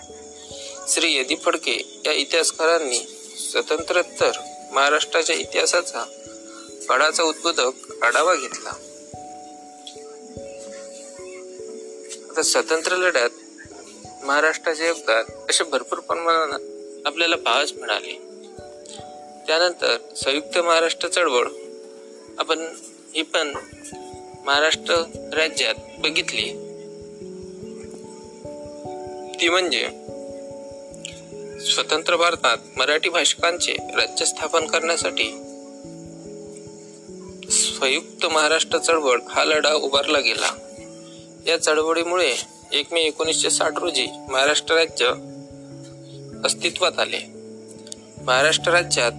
श्री 0.88 1.14
यदी 1.16 1.36
फडके 1.36 2.02
या 2.06 2.12
इतिहासकारांनी 2.12 2.98
स्वतंत्रोत्तर 3.52 4.32
महाराष्ट्राच्या 4.72 5.36
इतिहासाचा 5.36 6.04
काळाचा 6.90 7.24
उद्बोधक 7.24 8.04
आढावा 8.04 8.36
घेतला. 8.36 8.70
आता 12.32 12.42
स्वतंत्र 12.42 12.96
लढ्यात 12.96 13.30
महाराष्ट्राचे 14.24 14.88
योगदान 14.88 15.26
असे 15.50 15.64
भरपूर 15.64 16.00
प्रमाणात 16.00 16.60
आपल्याला 17.06 17.36
पाहावयास 17.36 17.72
मिळाले. 17.72 18.14
त्यानंतर 19.48 19.98
संयुक्त 20.16 20.58
महाराष्ट्र 20.58 21.08
चळवळ 21.08 21.48
आपण 22.38 22.68
ही 23.18 23.24
पण 23.24 23.54
महाराष्ट्र 24.46 24.96
राज्यात 25.34 25.74
बघितली. 26.00 26.50
ती 29.42 29.50
म्हणजे 29.50 29.90
स्वतंत्र 31.66 32.16
भारतात 32.16 32.58
मराठी 32.78 33.10
भाषिकांचे 33.10 33.72
राज्य 33.72 34.26
स्थापन 34.26 34.66
करण्यासाठी 34.66 35.24
संयुक्त 37.52 38.26
महाराष्ट्र 38.26 38.78
चळवळ 38.78 39.20
हा 39.30 39.46
लढा 39.46 39.74
उभारला 39.74 40.20
गेला. 40.20 40.52
या 41.48 41.58
चळवळीमुळे 41.58 42.34
एक 42.72 42.94
मे 42.94 43.02
एकोणीसशे 43.02 43.50
साठ 43.50 43.74
रोजी 43.78 44.08
महाराष्ट्र 44.30 44.76
राज्य 44.76 45.06
अस्तित्वात 46.46 47.00
आले. 47.00 47.20
महाराष्ट्र 48.24 48.72
राज्यात 48.72 49.12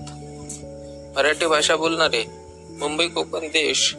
मराठी 1.17 1.47
भाषा 1.47 1.77
बोलणारे 1.77 2.38
मुंबई 2.81 3.07
कोकण 3.09 3.47
देश 3.47 3.95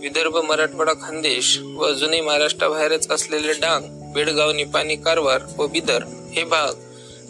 विदर्भ 0.00 0.36
मराठवाडा 0.36 0.92
खानदेश 1.02 1.58
व 1.58 1.84
अजूनही 1.84 2.20
महाराष्ट्राबाहेरच 2.20 3.10
असलेले 3.10 3.52
डांग 3.52 4.12
बेळगाव 4.12 4.52
निपाणी 4.52 4.96
कारवार 4.96 5.42
व 5.58 5.66
बिदर 5.66 6.02
हे 6.32 6.44
भाग 6.44 6.74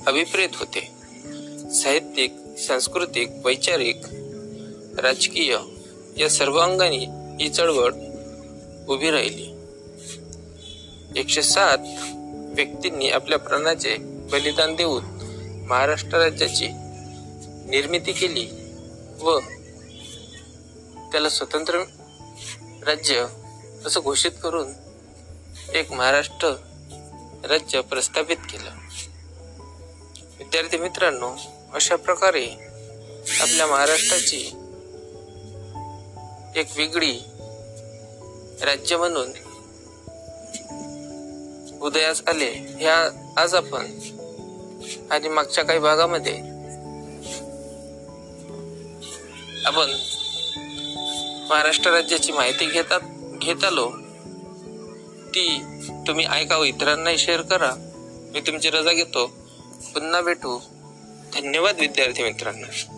अभिप्रेत 0.06 0.48
होते. 0.54 0.80
साहित्यिक 1.74 2.34
सांस्कृतिक 2.58 3.30
वैचारिक 3.44 4.00
राजकीय 4.98 5.56
या 6.18 6.28
सर्वांगाने 6.30 7.04
ही 7.42 7.48
चळवळ 7.48 7.92
उभी 8.88 9.10
राहिली. 9.10 9.50
एकशे 11.20 11.42
सात 11.42 11.78
व्यक्तींनी 12.56 13.10
आपल्या 13.10 13.38
प्राणाचे 13.38 13.96
बलिदान 14.32 14.74
देऊन 14.74 15.04
महाराष्ट्र 15.68 16.18
राज्याची 16.18 16.68
निर्मिती 17.70 18.12
केली 18.12 18.46
व 19.20 19.38
त्याला 21.14 21.28
स्वतंत्र 21.28 21.78
राज्य 22.86 23.26
असं 23.86 24.00
घोषित 24.00 24.30
करून 24.42 24.72
एक 25.74 25.92
महाराष्ट्र 25.92 26.48
राज्य 27.44 27.80
प्रस्थापित 27.80 28.36
केलं. 28.36 28.70
विद्यार्थी 30.38 30.76
मित्रांनो 30.76 31.36
अशा 31.72 31.96
प्रकारे 31.96 32.46
आपल्या 33.40 33.66
महाराष्ट्राची 33.66 34.40
एक 36.56 36.66
वेगळी 36.76 37.18
राज्य 38.62 38.96
म्हणून 38.96 39.30
उदयास 41.80 42.22
आले. 42.26 42.50
ह्या 42.52 42.96
आज 43.36 43.54
आपण 43.54 43.86
आणि 45.10 45.28
मागच्या 45.28 45.64
काही 45.64 45.78
भागामध्ये 45.78 46.36
आपण 49.64 49.96
महाराष्ट्र 51.50 51.90
राज्याची 51.90 52.32
माहिती 52.32 52.66
घेतात 52.66 53.00
घेत 53.42 53.64
आलो 53.64 53.90
ती 55.28 55.60
तुम्ही 56.06 56.26
ऐका 56.30 56.58
व 56.58 56.62
इतरांनाही 56.62 57.18
शेअर 57.18 57.40
करा. 57.40 57.70
मी 58.34 58.40
तुमची 58.40 58.70
रजा 58.70 58.92
घेतो. 58.92 59.26
पुन्हा 59.94 60.20
भेटू. 60.20 60.58
धन्यवाद 61.34 61.80
विद्यार्थी 61.80 62.22
मित्रांना. 62.22 62.90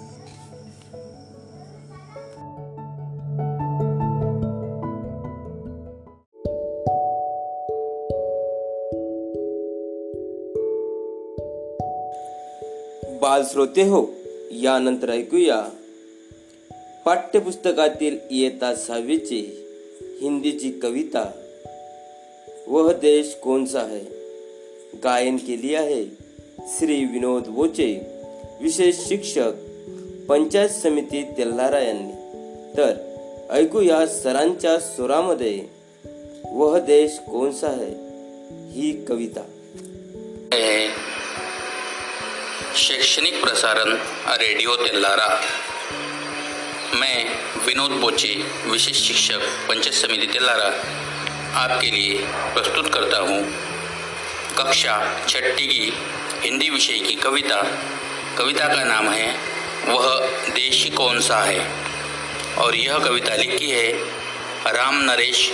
बाल 13.20 13.42
श्रोते 13.51 13.82
हो 13.82 14.07
यानंतर 14.51 15.11
ऐकूया 15.11 15.76
पाठ्यपुस्तकातील 17.07 18.18
इयत्ता 18.30 18.74
सहावीची 18.74 19.66
हिंदीची 20.22 20.70
कविता 20.82 21.30
वह 22.66 22.92
देश 22.92 23.34
कोणसा 23.42 23.80
है? 23.80 24.00
गायन 25.04 25.36
केली 25.36 25.74
आहे 25.74 26.04
श्री 26.78 27.04
विनोद 27.04 27.42
बोचे 27.46 28.00
विशेष 28.61 28.96
शिक्षक 28.96 29.52
पंचायत 30.28 30.68
समिती 30.68 31.22
तेल्हारा 31.22 31.78
यांनी. 31.78 32.12
तर 32.76 32.92
ऐकूया 33.50 34.07
सरांच्या 34.07 34.80
सुरामध्ये 34.80 35.62
वह 36.44 36.78
देश 36.78 37.12
कोणसा 37.18 37.68
है? 37.68 37.90
ही 38.70 39.04
कविता. 39.04 39.42
शैक्षणिक 42.76 43.44
प्रसारण 43.44 43.92
रेडिओ 44.26 44.74
तेल्लारा 44.76 45.40
मैं 46.95 47.24
विनोद 47.66 47.91
बोचे, 47.91 48.45
विशेष 48.66 49.09
शिक्षक, 49.09 49.41
पंचायत 49.68 49.95
समिति 49.95 50.26
तेल्लारा 50.26 50.84
आपके 51.61 51.91
लिए 51.91 52.18
प्रस्तुत 52.26 52.95
करता 52.95 53.18
हूँ। 53.18 53.55
कक्षा 54.59 55.20
छठी 55.28 55.66
की 55.66 55.93
हिंदी 56.43 56.70
विषय 56.70 56.99
की 56.99 57.14
कविता। 57.14 57.62
कविता 58.39 58.68
का 58.68 58.84
नाम 58.84 59.11
है, 59.11 59.39
वह 59.87 60.26
देश 60.51 60.91
कौन 60.97 61.20
सा 61.20 61.41
है? 61.41 61.70
और 62.59 62.76
यह 62.76 62.99
कविता 62.99 63.34
लिखी 63.34 63.70
है 63.70 63.93
राम 64.66 65.03
नरेश 65.03 65.53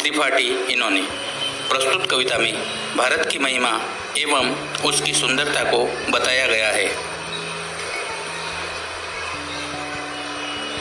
त्रिपाठी 0.00 0.72
इन्होंने। 0.72 1.02
प्रस्तुत 1.68 2.10
कविता 2.10 2.38
में 2.38 2.54
भारत 2.96 3.28
की 3.32 3.38
महिमा 3.38 3.80
एवं 4.18 4.74
उसकी 4.84 5.12
सुंदरता 5.12 5.64
को 5.64 5.84
बताया 6.10 6.46
गया 6.46 6.68
है। 6.68 7.09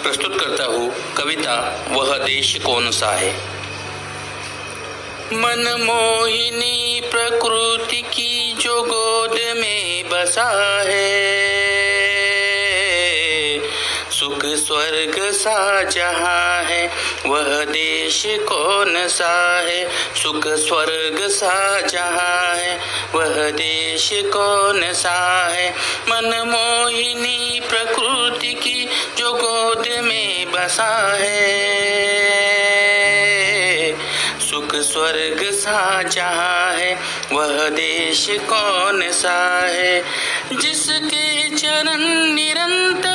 प्रस्तुत 0.04 0.40
करता 0.42 0.64
हूँ 0.64 1.14
कविता 1.18 1.86
वह 1.92 2.18
देश 2.18 2.58
कौन 2.66 2.92
सा 2.92 3.12
है? 3.12 3.34
मनमोहिनी 5.34 7.02
प्रकृति 7.12 8.02
की 8.02 8.58
जो 8.62 8.84
गोद 8.84 9.58
में 9.58 10.10
बसा 10.10 10.82
है। 10.86 11.89
सुख 14.20 14.46
स्वर्ग 14.46 15.32
सा 15.32 15.84
जहाँ 15.84 16.64
है, 16.64 16.92
वह 17.26 17.64
देश 17.64 18.24
कौन 18.28 19.08
सा 19.08 19.60
है? 19.60 19.90
सुख 20.24 20.48
स्वर्ग 20.48 21.28
सा 21.30 21.82
जहाँ 21.82 22.56
है, 22.56 22.80
वह 23.14 23.50
देश 23.50 24.10
कौन 24.14 24.94
सा 24.94 25.48
है? 25.54 25.70
मन 26.10 26.26
मोहिनी 26.26 27.62
प्रकृति 27.70 28.54
की 28.54 28.90
जो 29.18 29.34
गोद 29.34 29.88
में 30.04 30.52
बसा 30.52 31.18
है। 31.20 31.70
सुख 34.50 34.76
स्वर्ग 34.76 35.54
सा 35.54 36.04
जहाँ 36.04 36.74
है, 36.74 36.94
वह 37.32 37.70
देश 37.70 38.28
कौन 38.30 39.12
सा 39.12 39.60
है? 39.66 40.02
जिसके 40.54 41.50
चरण 41.50 42.34
निरंतर 42.34 43.09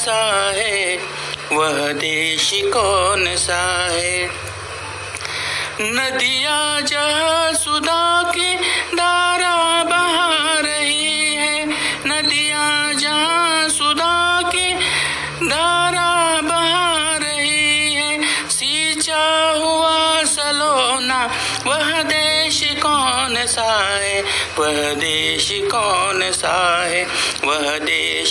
सा 0.00 0.52
है? 0.56 0.96
वह 1.52 1.92
देश 1.92 2.50
कौन 2.54 3.36
सा 3.36 3.88
है? 3.90 4.28
नदियाँ 5.80 6.80
जहाँ 6.80 7.52
सुधा 7.52 8.32
की 8.34 8.54
धारा 8.94 9.84
बहा 9.84 10.60
रही 10.60 11.34
है। 11.34 11.64
नदियाँ 12.06 12.92
जहाँ 12.94 13.68
सुधा 13.68 14.40
की 14.54 14.74
धारा 15.48 16.40
बहा 16.42 17.18
रही 17.22 17.94
है। 17.94 18.20
सींचा 18.50 19.52
हुआ 19.56 20.22
सलोना, 20.24 21.28
वह 21.66 22.02
देश 22.02 22.64
कौन 22.82 23.46
सा 23.46 23.98
है? 23.98 24.22
वह 24.58 24.94
देश 24.94 25.48
कौन 25.70 26.30
सा 26.32 26.84
है? 26.84 27.02
वह 27.44 27.78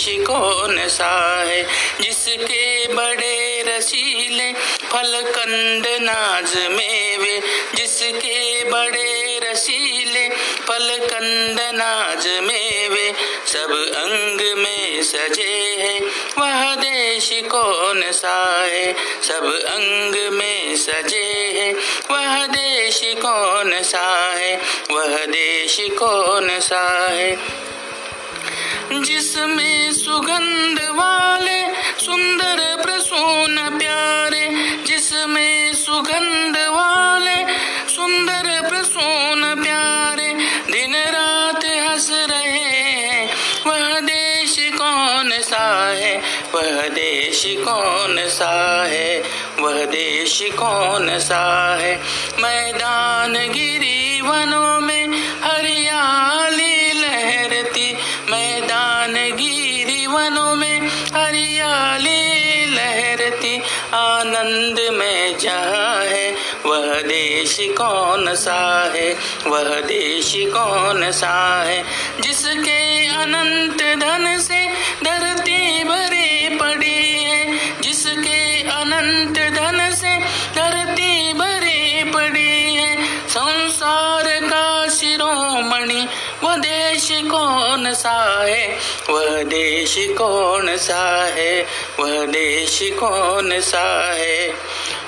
देश 0.00 0.26
कौन 0.26 0.88
सा 0.88 1.44
है? 1.44 1.62
जिसके 2.00 2.86
बड़े 2.94 3.62
रसीले 3.66 4.52
फल 4.92 5.20
कंद 5.26 5.86
नाज 5.86 6.56
मेवे। 6.56 7.40
जिसके 7.74 8.64
बड़े 8.64 9.40
रसीले 9.42 10.28
फल 10.68 10.98
कंद 11.02 11.60
नाज 11.60 12.26
मेवे। 12.26 13.12
सब 13.46 13.72
अंग 13.96 14.56
में 14.56 15.02
सजे 15.02 15.76
है 15.80 15.98
वह 16.38 16.74
देश 16.74 17.30
कौन 17.50 18.10
सा 18.12 18.64
है? 18.64 18.92
सब 19.22 19.44
अंग 19.66 20.32
में 20.32 20.76
सजे 20.76 21.28
है 21.56 21.72
वह 22.10 22.46
देश 22.46 23.00
कौन 23.04 23.82
सा 23.82 24.36
है? 24.36 24.54
वह 24.90 25.24
देश 25.26 25.80
कौन 25.98 26.58
सा 26.60 27.08
है? 27.10 27.69
जिसमें 28.92 29.92
सुगंध 29.92 30.78
वाले, 30.80 31.66
सुंदर 32.04 32.76
प्रसून 32.82 33.78
प्यारे। 33.78 34.48
जिसमें 34.86 35.72
सुगंध 35.74 36.56
वाले, 36.56 37.44
सुंदर 37.88 38.68
प्रसून 38.68 39.62
प्यारे। 39.62 40.34
दिन 40.72 40.94
रात 40.96 41.64
हंस 41.64 42.10
रहे 42.12 42.58
हैं, 42.58 43.28
वह 43.66 44.00
देश 44.00 44.56
कौन 44.58 45.30
सा 45.40 45.94
है? 45.94 46.16
वह 46.52 46.88
देश 46.88 47.46
कौन 47.46 48.28
सा 48.28 48.84
है? 48.90 49.22
वह 49.58 49.84
देश 49.84 50.42
कौन 50.58 51.18
सा 51.18 51.76
है? 51.80 51.94
मैदान 52.38 53.32
गिरी 53.32 54.20
वनों 54.20 54.80
में 54.80 55.39
आनंद 63.94 64.80
में 64.92 65.38
जहाँ 65.38 66.04
है 66.04 66.34
वह 66.66 67.00
देश 67.00 67.56
कौन 67.60 68.34
सा 68.34 68.92
है? 68.94 69.16
वह 69.46 69.80
देश 69.80 70.34
कौन 70.36 71.10
सा 71.12 71.62
है? 71.66 71.84
जिसके 72.20 73.06
अनंत 73.06 73.82
धन 74.00 74.38
से 74.40 74.59
सा 87.94 88.44
है 88.44 88.78
वह 89.08 89.42
देश 89.42 89.96
कौन 90.18 90.76
सा 90.76 91.26
है 91.26 91.66
वह 91.98 92.26
देश 92.26 92.78
कौन 92.82 93.60
सा 93.60 94.12
है 94.12 94.50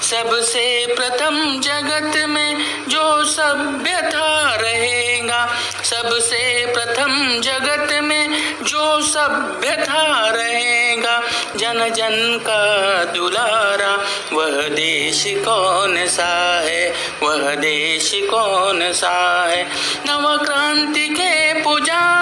सबसे 0.02 0.86
प्रथम 0.96 1.60
जगत 1.60 2.16
में 2.28 2.56
जो 2.88 3.24
सभ्य 3.24 3.90
था 3.90 4.58
रहेगा। 4.60 5.46
सबसे 5.84 6.66
प्रथम 6.66 7.40
जगत 7.40 7.92
में 8.02 8.54
जो 8.62 9.00
सभ्यता 9.00 10.30
रहेगा। 10.30 11.22
जन 11.56 11.88
जन 11.88 12.38
का 12.42 13.04
दुलारा, 13.04 13.96
वह 14.32 14.68
देश 14.68 15.24
कौन 15.26 16.06
सा 16.06 16.60
है 16.60 16.92
वह 17.22 17.54
देश 17.54 18.10
कौन 18.14 18.92
सा 18.92 19.46
है 19.48 19.62
नव 20.06 20.44
क्रांति 20.44 21.08
के 21.08 21.42
सेवक 21.62 22.21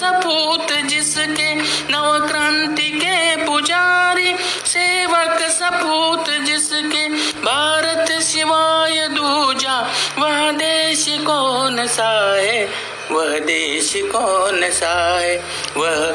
सपूत 0.00 0.72
जिसके 0.72 1.54
नव 1.92 2.26
क्रांति 2.26 2.82
के 2.82 3.36
पुजारी, 3.36 4.34
सेवक 4.66 5.38
सपूत 5.42 6.30
जिसके 6.30 7.08
भारत 7.40 8.22
सिवाय 8.22 9.08
दूजा, 9.08 9.90
वह 10.18 10.50
देश 10.52 11.06
कौन 11.08 11.86
सा 11.86 12.36
है? 12.36 12.64
वह 13.10 13.38
देश 13.38 13.92
कौन 13.96 14.70
सा 14.70 15.18
है? 15.20 15.36
वह 15.76 16.10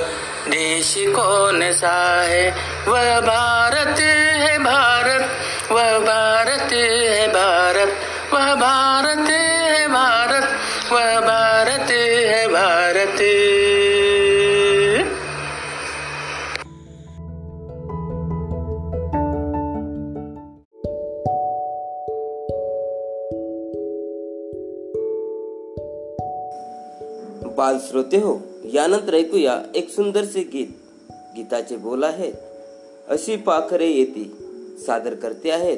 देश 0.48 0.96
कौन 0.98 1.72
सा 1.72 2.22
है? 2.22 2.50
वह 2.88 3.20
भारत 3.20 4.00
है 4.00 4.58
भारत, 4.58 5.30
वह 5.72 6.00
भारत 6.00 6.74
है 6.74 7.28
भारत, 7.28 7.98
वह 8.34 8.56
भारत 8.56 9.30
है 9.30 9.88
भारत, 9.88 10.60
वह 10.92 11.20
भारत 11.20 11.92
है 11.92 12.48
भारत। 12.48 13.45
बाल 27.56 27.78
श्रोते 27.88 28.18
हो 28.18 28.36
यानंतर 28.74 29.14
ऐकूया 29.14 29.60
एक 29.76 29.89
सुंदरसे 29.89 30.43
गीत. 30.43 30.68
गीताचे 31.36 31.76
बोल 31.76 32.03
आहेत 32.03 32.34
अशी 33.08 33.36
पाखरे 33.36 33.88
येती 33.91 34.24
सादर 34.86 35.14
करते 35.14 35.51
आहेत. 35.51 35.78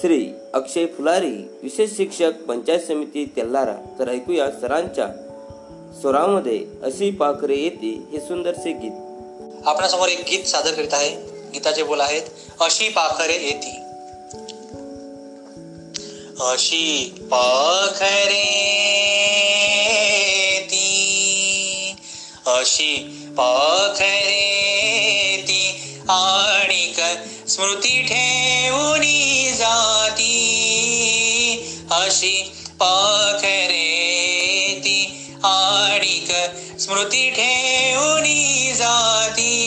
श्री 0.00 0.32
अक्षय 0.54 0.86
फुलारी 0.86 1.36
विशेष 1.62 1.96
शिक्षक 1.96 2.32
पंचायत 2.48 2.80
समिती 2.80 3.24
तेल्लारा 3.36 3.76
तर 3.98 4.08
ऐकूया 4.08 4.50
सरांच्या 4.50 5.08
स्वरामध्ये 6.00 6.66
अशी 6.82 7.10
पाखरे 7.10 7.56
येती 7.56 8.06
हे 8.12 8.20
सुंदरसे 8.20 8.72
गीत. 8.72 8.92
आपणासमोर 9.66 10.08
एक 10.08 10.24
गीत 10.30 10.44
सादर 10.44 10.72
करीत 10.72 10.94
आहे. 10.94 11.16
गीताचे 11.52 11.82
बोल 11.82 12.00
आहेत 12.00 12.22
अशी 12.60 12.88
पाखरे 12.88 13.34
येती. 13.34 13.78
अशी 16.40 17.14
पाखरे 17.30 18.42
अशी 22.46 22.96
पाखरे 23.38 25.44
ती 25.48 25.82
आणिक 26.08 27.00
स्मृती 27.48 28.02
ठेवून 28.02 29.54
जाती. 29.54 30.28
अशी 31.90 32.52
पखरेती 32.80 35.30
आणिक 35.44 36.32
स्मृती 36.80 37.30
ठेवून 37.30 38.74
जाती. 38.74 39.58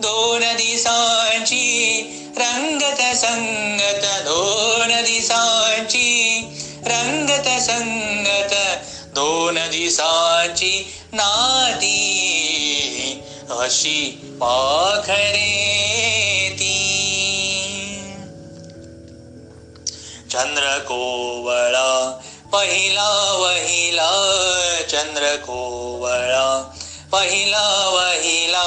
दोन 0.00 0.56
दिसांची 0.56 2.02
रंगत 2.36 3.16
संगत 3.16 4.04
दोन 4.04 5.04
दिसांची 5.04 6.40
रंगत 6.86 7.60
संगत 7.60 8.54
दोन 9.14 9.54
दिसांची 9.54 10.92
नादी 11.14 11.90
अशी 13.50 14.18
पाखरे 14.40 16.50
ती. 16.54 16.78
चंद्र 20.30 20.78
कोवळा 20.78 22.20
पहिला 22.52 23.08
वहिला 23.38 24.10
चंद्र 24.90 25.34
कोवळा 25.36 26.72
पहिला 27.12 27.66
वहिला 27.94 28.64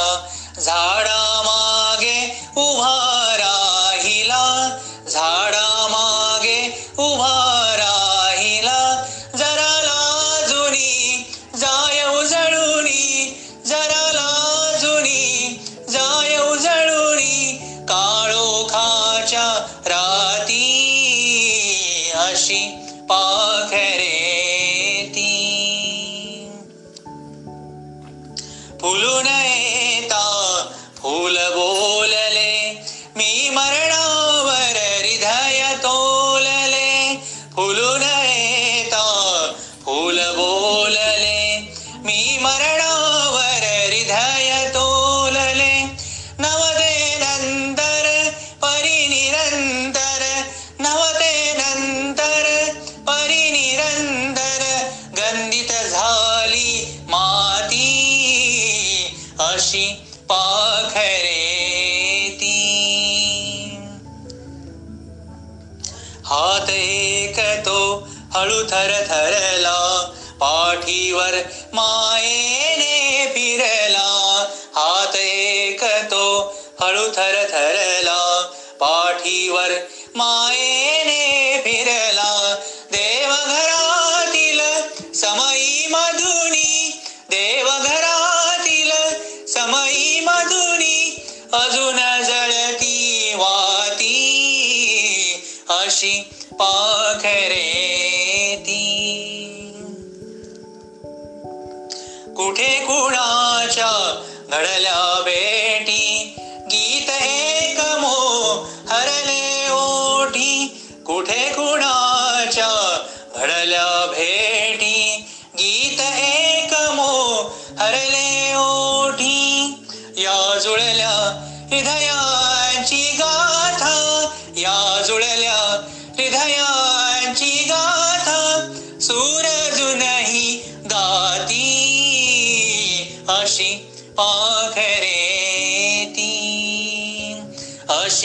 झाडा 0.55 1.41
मागे 1.45 2.19
उभा 2.57 3.04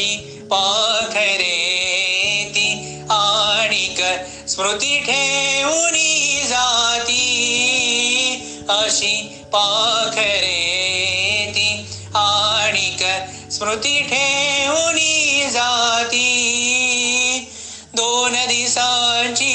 अशी 0.00 0.16
पाखरे 0.50 1.56
ती 2.54 2.98
आणिक 3.10 4.00
स्मृती 4.48 4.98
ठेवून 5.00 5.94
जाती. 6.46 7.16
अशी 8.68 9.44
पाखरे 9.52 10.56
ती 11.54 11.68
आणिक 12.14 13.04
स्मृती 13.52 14.00
ठेवून 14.00 14.96
जाती. 15.50 16.26
दोन 17.94 18.32
दिसांची 18.32 19.54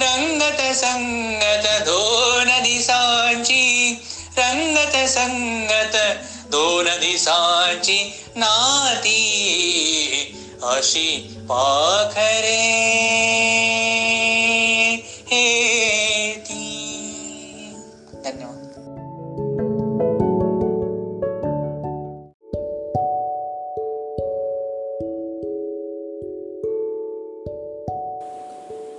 रंगत 0.00 0.74
संगत 0.74 1.66
दोन 1.82 2.62
दिसांची 2.62 3.96
रंगत 4.36 5.08
संगत 5.08 5.73
दोन 6.54 6.84
दिसाची 6.84 8.12
नाती 8.36 9.20
अशी 10.62 11.36
पाखरे 11.48 12.60
हे 15.30 15.46
ती 16.38 16.66
धन्यवाद. 18.24 18.70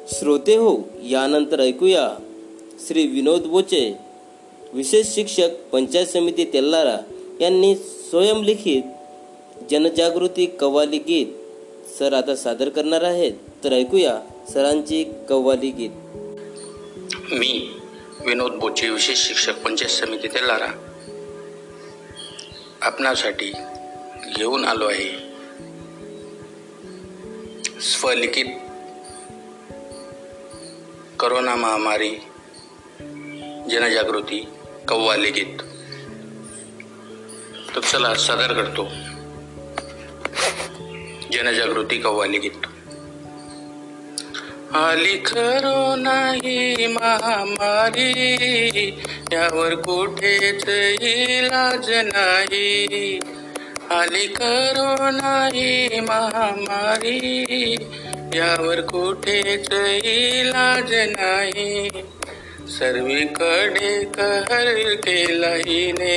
श्रोते 0.07 0.55
हो 0.55 0.77
यानंतर 1.03 1.59
ऐकूया. 1.59 2.09
श्री 2.87 3.07
विनोद 3.07 3.41
बोचे 3.41 3.97
विशेष 4.73 5.07
शिक्षक 5.07 5.49
पंचायत 5.71 6.07
समिती 6.07 6.45
तेल्लारा 6.45 6.97
यांनी 7.41 7.75
स्वयंलिखित 7.75 8.83
जनजागृती 9.71 10.45
कव्वाली 10.45 10.97
गीत 10.97 11.27
सर 11.99 12.13
आता 12.13 12.35
सादर 12.35 12.69
करणार 12.69 13.03
आहेत. 13.03 13.31
तर 13.63 13.73
ऐकूया 13.73 14.19
सरांची 14.53 15.03
कव्वाली 15.29 15.71
गीत. 15.71 15.89
मी 17.33 17.69
विनोद 18.25 18.51
बोचे 18.51 18.89
विशेष 18.89 19.17
शिक्षक 19.17 19.61
पंचायत 19.61 19.89
समिती 19.89 20.27
तेलारा 20.27 20.67
आपणासाठी 22.81 23.51
घेऊन 24.37 24.65
आलो 24.65 24.85
आहे. 24.85 25.09
स्वलिखित 27.81 28.45
करोना 31.19 31.55
महामारी 31.55 32.11
जनजागृती 33.71 34.47
कव्वाली 34.87 35.31
गीत. 35.31 35.74
तर 37.75 37.81
चला 37.81 38.13
सादर 38.13 38.53
करतो. 38.53 38.83
जनजागृती 41.31 41.97
कव्वाली 41.97 42.37
गीत 42.37 42.67
आली 44.75 45.17
खरो 45.17 45.95
नाही 45.95 46.87
महामारी 46.87 48.11
यावर 49.33 49.75
कुठेच 49.75 50.69
इलाज 51.01 51.89
नाही. 51.89 53.19
आली 53.91 54.27
करो 54.27 55.09
नाही 55.11 55.99
महामारी 55.99 57.17
यावर 58.35 58.81
कुठेच 58.81 59.69
इलाज 60.05 60.93
नाही. 60.93 61.89
सर्वीकडे 62.67 64.03
कहर 64.03 64.93
केला 64.95 65.47
हिने 65.47 66.15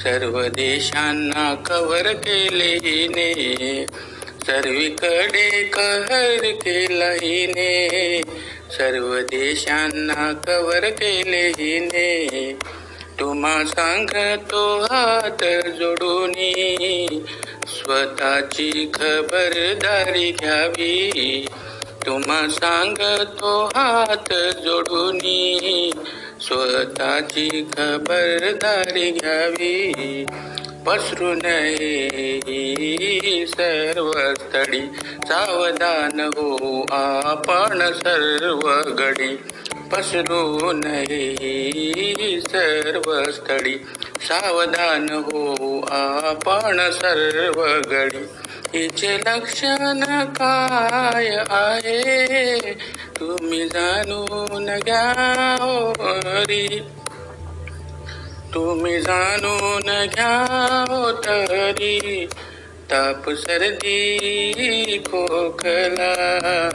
सर्व 0.00 0.42
देशांना 0.42 1.54
कव्हर 1.54 2.12
केले 2.12 2.88
हिने. 2.88 3.86
सर्वीकडे 4.46 5.64
कहर 5.64 6.50
केला 6.50 7.10
हिने. 7.10 8.20
सर्व 8.70 9.20
देशांना 9.20 10.32
कव्हर 10.32 10.88
केले 10.90 11.48
हिने. 11.48 12.26
तुम्हा 13.20 13.64
सांगतो 13.64 14.80
हात 14.80 15.68
जोडून. 15.68 16.32
स्वतःची 17.66 18.90
खबरदारी 18.94 20.30
घ्यावी. 20.30 21.46
तुम्हा 22.06 22.48
सांगतो 22.48 23.64
हात 23.64 24.32
जोडून. 24.64 25.18
स्वतःची 26.42 27.66
खबरदारी 27.72 29.10
घ्यावी. 29.10 30.26
पसरू 30.86 31.34
नये 31.34 33.44
सर्व 33.48 34.34
स्थळी 34.34 34.80
सावधान 35.26 36.20
हो 36.20 36.84
आपण 36.90 37.92
सर्व 37.92 38.92
गडी 38.92 39.36
पसरू 39.92 40.72
नये 40.72 42.40
सर्व 42.40 43.30
स्थळी 43.30 43.74
सावधान 44.20 45.06
हो 45.10 45.86
आपण 45.90 46.90
सर्व 46.90 47.90
गडी 47.90 48.24
हिचे 48.66 49.16
लक्षण 49.26 50.24
काय 50.24 51.26
आहे? 51.50 52.72
तुम्ही 53.20 53.68
जाणून 53.68 54.78
घ्या 54.78 55.56
हो 55.60 55.92
तुम्ही 58.54 59.00
जाणून 59.00 60.06
घ्या 60.06 60.84
हो 60.88 61.12
तरी. 61.12 62.26
ताप 62.90 63.30
सर्दी 63.30 65.02
खोकला 65.06 66.70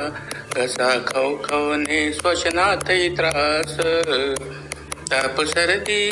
कसा 0.55 0.99
खवखवणे 1.07 2.13
श्वसनातही 2.13 3.09
त्रास. 3.09 3.79
ताप 5.11 5.41
सर्दी 5.41 6.09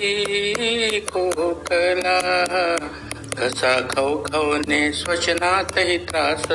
खोकला 1.12 2.20
कसा 3.40 3.88
खवखवणे 3.90 4.94
स्वचनातही 4.94 5.98
त्रास 5.98 6.52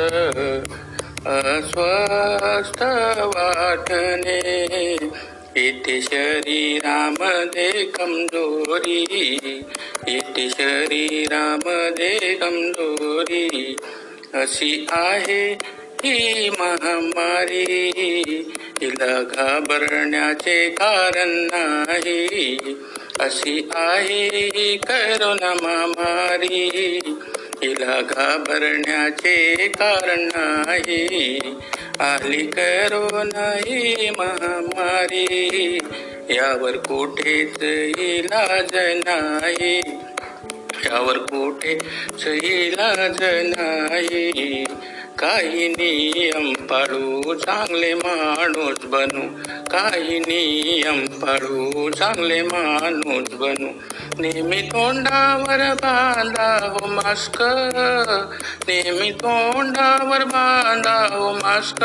अस्वस्थ 1.27 2.83
वाटणे. 3.37 4.39
येते 5.57 6.03
शरीरामध्ये 6.03 7.85
कमजोरी 7.85 9.05
येते 10.09 10.51
शरीरामध्ये 10.51 12.35
कमजोरी. 12.35 13.77
अशी 14.35 14.87
आहे 14.91 15.59
ही 16.05 16.51
महामारी. 16.51 17.91
हिला 18.81 19.23
घाबरण्याचे 19.23 20.71
कारण 20.71 21.29
नाही. 21.29 22.57
अशी 23.21 23.69
आहे 23.75 24.27
ही 24.27 24.77
करोना 24.77 25.55
महामारी 25.55 26.71
हिला 27.63 28.01
घाबरण्याचे 28.01 29.69
कारण 29.69 30.29
नाही. 30.37 31.39
आली 32.01 32.47
करोना 32.47 33.53
ही 33.67 34.11
महामारी 34.11 35.79
यावर 36.31 36.77
कुठेच 36.77 37.63
इलाज 37.99 38.77
नाही. 39.09 39.81
यावर 40.87 41.19
कुठेच 41.19 42.27
इलाज 42.27 43.23
नाही. 43.57 44.65
काही 45.19 45.69
नियम 45.69 46.53
पाळू 46.53 47.35
चांगले 47.35 47.95
माणूस 47.95 48.85
बनू. 48.85 49.21
काही 49.71 50.19
नियम 50.19 51.07
पाळू 51.07 51.91
चांगले 51.91 52.43
माणूस 52.43 53.29
बनू. 53.29 53.69
नेहमी 54.19 54.63
तोंडावर 54.63 55.75
बांधा 55.75 56.69
हो 56.73 56.87
मास्क. 56.87 57.43
नेहमी 58.69 59.11
तोंडावर 59.11 60.25
बांधा 60.25 61.17
हो 61.17 61.33
मास्क. 61.33 61.85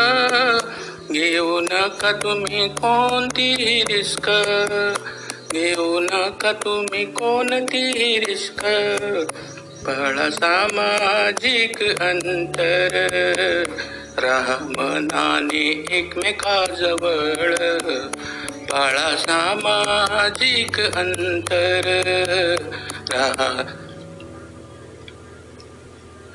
घेऊ 1.11 1.59
नका 1.59 2.11
तुम्ही 2.11 2.67
कोणती 2.67 3.83
रिस्क. 3.89 4.29
घेऊ 5.51 5.99
नका 5.99 6.51
तुम्ही 6.51 7.05
कोणती 7.05 8.19
रिस्क. 8.27 8.65
पाळा 9.85 10.29
सामाजिक 10.29 11.77
अंतर। 12.01 13.63
राहा 14.17 14.57
मनाने 14.69 15.63
एकमेकाजवळ 15.97 17.55
पाळा 18.71 19.09
सामाजिक 19.19 20.79
अंतर। 20.97 21.89
राहा 23.13 23.49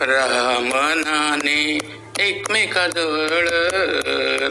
राहा 0.03 0.59
मनाने 0.65 1.63
एकमेकाजवळ 2.19 3.49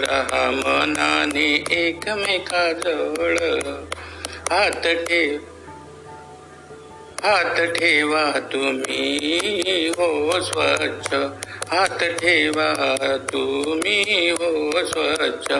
राहा 0.06 0.50
मनाने 0.56 1.48
एकमेकाजवळ 1.84 3.38
हात 4.52 4.88
ठेव। 5.08 5.57
हात 7.24 7.56
ठेवा 7.56 8.40
तुम्ही. 8.40 9.88
हो 9.88 10.32
स्वच्छ. 10.42 11.14
हात 11.74 12.04
ठेवा 12.04 13.18
तुम्ही. 13.34 14.30
हो 14.30 14.72
स्वच्छ. 14.86 15.52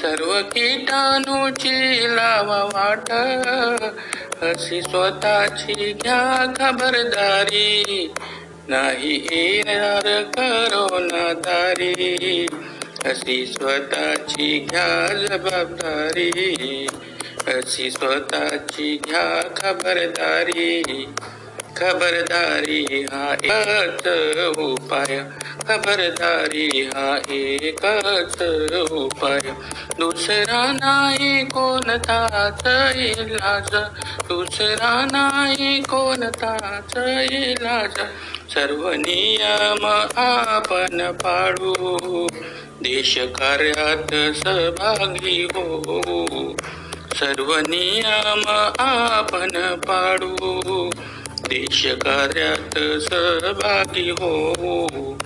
सर्व 0.00 0.40
कीटाणूची 0.42 2.06
लावा 2.16 2.64
वाट. 2.64 3.12
अशी 4.44 4.82
स्वतःची 4.82 5.92
घ्या 5.92 6.52
खबरदारी. 6.56 8.12
नाही 8.68 9.26
येणार 9.32 10.22
करोना 10.22 11.32
दारी 11.32 12.46
अशी 13.04 13.46
स्वतःची 13.46 14.66
घ्या 14.70 15.14
जबाबदारी. 15.14 16.86
अशी 17.48 17.90
स्वतःची 17.90 19.00
घ्या 19.04 19.42
खबरदारी. 19.56 20.82
खबरदारी 21.76 22.84
हा 23.12 23.34
एकच 23.44 24.08
उपाय. 24.58 25.16
खबरदारी 25.68 26.82
हा 26.82 27.20
एकच 27.30 28.42
उपाय. 28.90 29.40
दुसरा 29.98 30.72
नाही 30.72 31.44
कोणताच 31.44 32.96
इलाज. 32.96 33.74
दुसरा 34.28 35.06
नाही 35.12 35.82
कोणताच 35.82 36.96
इलाज. 37.32 38.00
सर्व 38.54 38.90
नियम 38.92 39.86
आपण 40.16 41.12
पाळू. 41.12 42.26
देश 42.82 43.18
कार्यात 43.18 44.34
सहभागी 44.34 45.44
हो 45.44 45.92
सर्व 47.14 47.56
नियम 47.58 48.42
आपण 48.78 49.74
पाडू. 49.74 50.90
देश 51.48 51.86
कार्यात 51.86 52.78
सहभागी 53.02 54.10
हो 54.10 55.18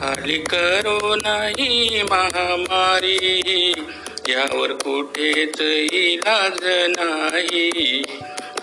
आली 0.00 0.38
करोना 0.38 1.46
ही 1.48 2.02
महामारी. 2.02 3.72
यावर 4.28 4.72
कुठेच 4.72 5.60
इलाज 5.92 6.58
नाही. 6.98 8.02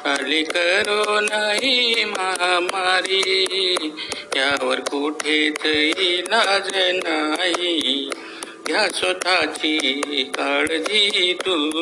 आली 0.05 0.43
करोना 0.43 1.51
ही 1.51 2.05
महामारी. 2.05 3.45
यावर 4.35 4.79
कुठेच 4.79 5.65
इलाज 5.99 6.69
नाही. 6.75 8.09
घ्या 8.67 8.87
स्वतःची 8.87 10.23
काळजी 10.37 11.33
तू 11.33 11.79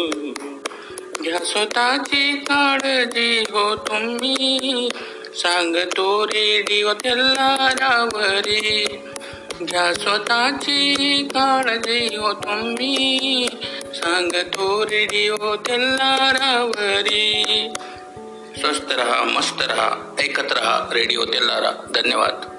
घ्या 1.23 1.45
स्वतःची 1.45 2.33
काळजी 2.33 3.43
हो 3.51 3.75
तुम्ही. 3.75 4.89
सांगतो 5.35 6.25
रेडिओ 6.25 6.93
तेलारावरी 6.93 8.85
घ्या 9.61 9.93
स्वतःची 9.93 11.23
काळजी 11.27 12.15
हो 12.15 12.33
तुम्ही. 12.33 13.47
सांगतो 13.93 14.85
रेडिओ 14.85 15.55
तेलारावरी 15.55 17.43
स्वस्त 18.59 18.91
रहा 18.91 19.23
मस्त 19.23 19.61
रहा 19.61 20.15
ऐकत 20.19 20.51
रहा 20.51 20.89
रेडिओ 20.93 21.25
तेलारा 21.25 21.71
धन्यवाद. 21.95 22.56